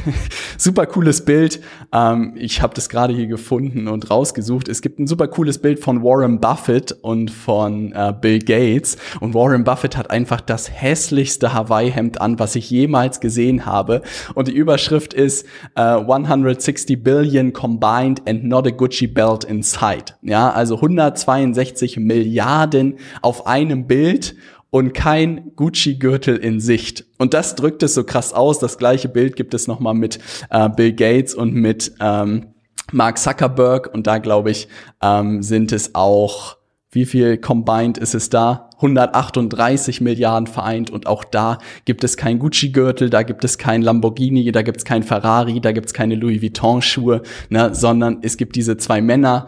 super 0.56 0.86
cooles 0.86 1.24
Bild. 1.24 1.60
Ähm, 1.92 2.34
ich 2.36 2.62
habe 2.62 2.72
das 2.72 2.88
gerade 2.88 3.12
hier 3.12 3.26
gefunden 3.26 3.88
und 3.88 4.08
rausgesucht. 4.08 4.68
Es 4.68 4.80
gibt 4.80 5.00
ein 5.00 5.08
super 5.08 5.26
cooles 5.26 5.58
Bild 5.58 5.80
von 5.80 6.04
Warren 6.04 6.38
Buffett 6.38 6.92
und 7.02 7.32
von 7.32 7.90
äh, 7.90 8.14
Bill 8.18 8.38
Gates. 8.38 8.96
Und 9.18 9.34
Warren 9.34 9.64
Buffett 9.64 9.96
hat 9.96 10.12
einfach 10.12 10.40
das 10.40 10.70
hässlichste 10.70 11.52
Hawaii-Hemd 11.52 12.20
an, 12.20 12.38
was 12.38 12.54
ich 12.54 12.70
jemals 12.70 13.18
gesehen 13.18 13.66
habe. 13.66 14.02
Und 14.34 14.46
die 14.46 14.52
Überschrift 14.52 15.12
ist 15.12 15.44
äh, 15.74 15.80
160 15.80 17.02
Billion 17.02 17.52
combined 17.52 18.22
and 18.28 18.44
not 18.44 18.68
a 18.68 18.70
Gucci 18.70 19.08
belt 19.08 19.42
inside. 19.42 20.14
Ja, 20.22 20.50
also 20.50 20.76
162 20.76 21.96
Milliarden 21.96 22.98
auf 23.22 23.48
einem 23.48 23.88
Bild 23.88 24.36
und 24.72 24.94
kein 24.94 25.52
Gucci-Gürtel 25.54 26.38
in 26.38 26.58
Sicht. 26.58 27.04
Und 27.18 27.34
das 27.34 27.56
drückt 27.56 27.82
es 27.82 27.92
so 27.92 28.04
krass 28.04 28.32
aus. 28.32 28.58
Das 28.58 28.78
gleiche 28.78 29.10
Bild 29.10 29.36
gibt 29.36 29.52
es 29.52 29.68
nochmal 29.68 29.92
mit 29.92 30.18
äh, 30.48 30.70
Bill 30.70 30.94
Gates 30.94 31.34
und 31.34 31.52
mit 31.52 31.92
ähm, 32.00 32.54
Mark 32.90 33.18
Zuckerberg. 33.18 33.92
Und 33.92 34.06
da 34.06 34.16
glaube 34.16 34.50
ich, 34.50 34.68
ähm, 35.02 35.42
sind 35.42 35.72
es 35.72 35.94
auch, 35.94 36.56
wie 36.90 37.04
viel 37.04 37.36
combined 37.36 37.98
ist 37.98 38.14
es 38.14 38.30
da? 38.30 38.70
138 38.76 40.00
Milliarden 40.00 40.46
vereint 40.46 40.90
und 40.90 41.06
auch 41.06 41.22
da 41.22 41.58
gibt 41.84 42.02
es 42.02 42.16
kein 42.16 42.38
Gucci-Gürtel, 42.38 43.10
da 43.10 43.22
gibt 43.22 43.44
es 43.44 43.58
kein 43.58 43.82
Lamborghini, 43.82 44.50
da 44.50 44.62
gibt 44.62 44.78
es 44.78 44.84
kein 44.84 45.02
Ferrari, 45.04 45.60
da 45.60 45.70
gibt 45.70 45.86
es 45.86 45.94
keine 45.94 46.16
Louis 46.16 46.42
Vuitton-Schuhe, 46.42 47.22
ne, 47.48 47.74
sondern 47.74 48.18
es 48.22 48.36
gibt 48.36 48.56
diese 48.56 48.78
zwei 48.78 49.00
Männer, 49.00 49.46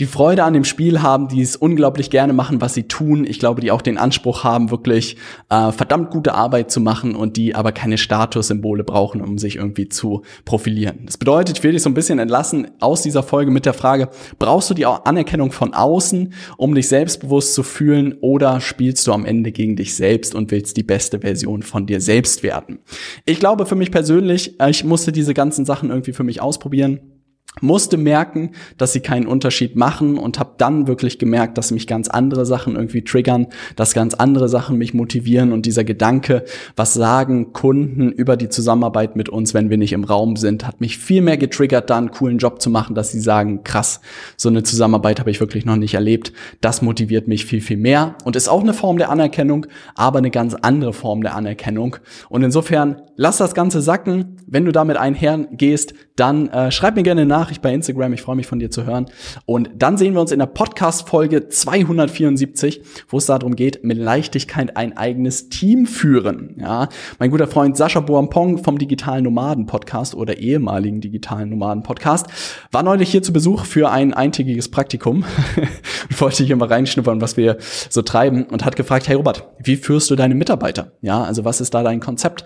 die 0.00 0.06
Freude 0.06 0.42
an 0.42 0.54
dem 0.54 0.64
Spiel 0.64 1.02
haben, 1.02 1.28
die 1.28 1.40
es 1.40 1.54
unglaublich 1.54 2.10
gerne 2.10 2.32
machen, 2.32 2.60
was 2.60 2.74
sie 2.74 2.84
tun. 2.84 3.24
Ich 3.24 3.38
glaube, 3.38 3.60
die 3.60 3.70
auch 3.70 3.82
den 3.82 3.96
Anspruch 3.96 4.42
haben, 4.42 4.70
wirklich 4.70 5.16
äh, 5.50 5.70
verdammt 5.70 6.10
gute 6.10 6.34
Arbeit 6.34 6.70
zu 6.70 6.80
machen 6.80 7.14
und 7.14 7.36
die 7.36 7.54
aber 7.54 7.70
keine 7.70 7.96
Statussymbole 7.96 8.82
brauchen, 8.82 9.20
um 9.20 9.38
sich 9.38 9.56
irgendwie 9.56 9.88
zu 9.88 10.22
profilieren. 10.44 11.02
Das 11.06 11.16
bedeutet, 11.16 11.58
ich 11.58 11.64
will 11.64 11.72
dich 11.72 11.82
so 11.82 11.90
ein 11.90 11.94
bisschen 11.94 12.18
entlassen 12.18 12.68
aus 12.80 13.02
dieser 13.02 13.22
Folge 13.22 13.52
mit 13.52 13.66
der 13.66 13.74
Frage, 13.74 14.08
brauchst 14.38 14.70
du 14.70 14.74
die 14.74 14.86
Anerkennung 14.86 15.52
von 15.52 15.74
außen, 15.74 16.32
um 16.56 16.74
dich 16.74 16.88
selbstbewusst 16.88 17.54
zu 17.54 17.62
fühlen 17.62 18.16
oder 18.20 18.60
spielst 18.60 19.06
du 19.06 19.12
am 19.12 19.24
Ende 19.24 19.52
gegen 19.52 19.76
dich 19.76 19.94
selbst 19.94 20.34
und 20.34 20.50
willst 20.50 20.76
die 20.76 20.82
beste 20.82 21.20
Version 21.20 21.62
von 21.62 21.86
dir 21.86 22.00
selbst 22.00 22.42
werden? 22.42 22.80
Ich 23.26 23.38
glaube 23.38 23.64
für 23.66 23.76
mich 23.76 23.92
persönlich, 23.92 24.60
äh, 24.60 24.70
ich 24.70 24.82
musste 24.82 25.12
diese 25.12 25.34
ganzen 25.34 25.64
Sachen 25.64 25.90
irgendwie 25.90 26.12
für 26.12 26.24
mich 26.24 26.42
ausprobieren 26.42 27.13
musste 27.60 27.96
merken, 27.96 28.50
dass 28.78 28.92
sie 28.92 29.00
keinen 29.00 29.26
Unterschied 29.26 29.76
machen 29.76 30.18
und 30.18 30.38
habe 30.38 30.54
dann 30.58 30.86
wirklich 30.86 31.18
gemerkt, 31.18 31.56
dass 31.56 31.70
mich 31.70 31.86
ganz 31.86 32.08
andere 32.08 32.46
Sachen 32.46 32.74
irgendwie 32.74 33.02
triggern, 33.02 33.46
dass 33.76 33.94
ganz 33.94 34.14
andere 34.14 34.48
Sachen 34.48 34.76
mich 34.76 34.92
motivieren 34.92 35.52
und 35.52 35.64
dieser 35.64 35.84
Gedanke, 35.84 36.44
was 36.76 36.94
sagen 36.94 37.52
Kunden 37.52 38.10
über 38.10 38.36
die 38.36 38.48
Zusammenarbeit 38.48 39.14
mit 39.16 39.28
uns, 39.28 39.54
wenn 39.54 39.70
wir 39.70 39.78
nicht 39.78 39.92
im 39.92 40.04
Raum 40.04 40.36
sind, 40.36 40.66
hat 40.66 40.80
mich 40.80 40.98
viel 40.98 41.22
mehr 41.22 41.36
getriggert, 41.36 41.90
da 41.90 41.96
einen 41.96 42.10
coolen 42.10 42.38
Job 42.38 42.60
zu 42.60 42.70
machen, 42.70 42.94
dass 42.94 43.12
sie 43.12 43.20
sagen, 43.20 43.62
krass, 43.62 44.00
so 44.36 44.48
eine 44.48 44.62
Zusammenarbeit 44.64 45.20
habe 45.20 45.30
ich 45.30 45.40
wirklich 45.40 45.64
noch 45.64 45.76
nicht 45.76 45.94
erlebt. 45.94 46.32
Das 46.60 46.82
motiviert 46.82 47.28
mich 47.28 47.44
viel, 47.44 47.60
viel 47.60 47.76
mehr 47.76 48.16
und 48.24 48.36
ist 48.36 48.48
auch 48.48 48.62
eine 48.62 48.74
Form 48.74 48.98
der 48.98 49.10
Anerkennung, 49.10 49.66
aber 49.94 50.18
eine 50.18 50.30
ganz 50.30 50.54
andere 50.54 50.92
Form 50.92 51.22
der 51.22 51.36
Anerkennung. 51.36 51.96
Und 52.28 52.42
insofern 52.42 52.96
lass 53.16 53.38
das 53.38 53.54
Ganze 53.54 53.80
sacken. 53.80 54.36
Wenn 54.46 54.64
du 54.64 54.72
damit 54.72 54.96
einhergehst, 54.96 55.94
dann 56.16 56.48
äh, 56.48 56.70
schreib 56.70 56.96
mir 56.96 57.02
gerne 57.02 57.26
nach 57.26 57.43
Nachricht 57.44 57.60
bei 57.60 57.74
Instagram. 57.74 58.14
Ich 58.14 58.22
freue 58.22 58.36
mich 58.36 58.46
von 58.46 58.58
dir 58.58 58.70
zu 58.70 58.86
hören. 58.86 59.04
Und 59.44 59.68
dann 59.76 59.98
sehen 59.98 60.14
wir 60.14 60.22
uns 60.22 60.32
in 60.32 60.38
der 60.38 60.46
Podcast-Folge 60.46 61.50
274, 61.50 62.80
wo 63.08 63.18
es 63.18 63.26
darum 63.26 63.54
geht, 63.54 63.84
mit 63.84 63.98
Leichtigkeit 63.98 64.78
ein 64.78 64.96
eigenes 64.96 65.50
Team 65.50 65.84
führen. 65.84 66.56
Ja, 66.58 66.88
mein 67.18 67.30
guter 67.30 67.46
Freund 67.46 67.76
Sascha 67.76 68.00
Boampong 68.00 68.64
vom 68.64 68.78
Digitalen 68.78 69.24
Nomaden 69.24 69.66
Podcast 69.66 70.14
oder 70.14 70.38
ehemaligen 70.38 71.02
Digitalen 71.02 71.50
Nomaden 71.50 71.82
Podcast 71.82 72.28
war 72.72 72.82
neulich 72.82 73.10
hier 73.10 73.22
zu 73.22 73.34
Besuch 73.34 73.66
für 73.66 73.90
ein 73.90 74.14
eintägiges 74.14 74.70
Praktikum 74.70 75.26
und 76.08 76.20
wollte 76.22 76.44
hier 76.44 76.56
mal 76.56 76.68
reinschnuppern, 76.68 77.20
was 77.20 77.36
wir 77.36 77.58
so 77.90 78.00
treiben 78.00 78.44
und 78.44 78.64
hat 78.64 78.74
gefragt, 78.74 79.06
hey 79.06 79.16
Robert, 79.16 79.46
wie 79.62 79.76
führst 79.76 80.10
du 80.10 80.16
deine 80.16 80.34
Mitarbeiter? 80.34 80.92
Ja, 81.02 81.22
also 81.22 81.44
was 81.44 81.60
ist 81.60 81.74
da 81.74 81.82
dein 81.82 82.00
Konzept? 82.00 82.44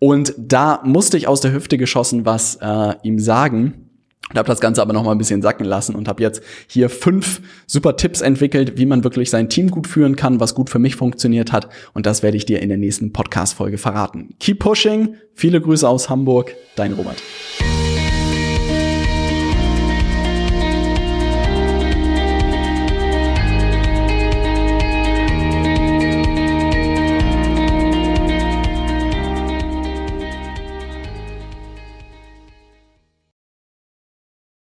Und 0.00 0.34
da 0.36 0.80
musste 0.84 1.16
ich 1.16 1.28
aus 1.28 1.40
der 1.40 1.52
Hüfte 1.52 1.78
geschossen 1.78 2.26
was 2.26 2.56
äh, 2.56 2.94
ihm 3.04 3.20
sagen 3.20 3.89
und 4.30 4.38
habe 4.38 4.46
das 4.46 4.60
Ganze 4.60 4.80
aber 4.80 4.92
noch 4.92 5.04
mal 5.04 5.12
ein 5.12 5.18
bisschen 5.18 5.42
sacken 5.42 5.64
lassen 5.64 5.94
und 5.94 6.08
habe 6.08 6.22
jetzt 6.22 6.42
hier 6.66 6.88
fünf 6.88 7.40
super 7.66 7.96
Tipps 7.96 8.20
entwickelt, 8.20 8.78
wie 8.78 8.86
man 8.86 9.04
wirklich 9.04 9.30
sein 9.30 9.48
Team 9.48 9.70
gut 9.70 9.86
führen 9.86 10.16
kann, 10.16 10.40
was 10.40 10.54
gut 10.54 10.70
für 10.70 10.78
mich 10.78 10.96
funktioniert 10.96 11.52
hat. 11.52 11.68
Und 11.94 12.06
das 12.06 12.22
werde 12.22 12.36
ich 12.36 12.46
dir 12.46 12.60
in 12.60 12.68
der 12.68 12.78
nächsten 12.78 13.12
Podcast-Folge 13.12 13.78
verraten. 13.78 14.34
Keep 14.38 14.60
pushing. 14.60 15.16
Viele 15.34 15.60
Grüße 15.60 15.88
aus 15.88 16.08
Hamburg. 16.08 16.54
Dein 16.76 16.92
Robert. 16.92 17.20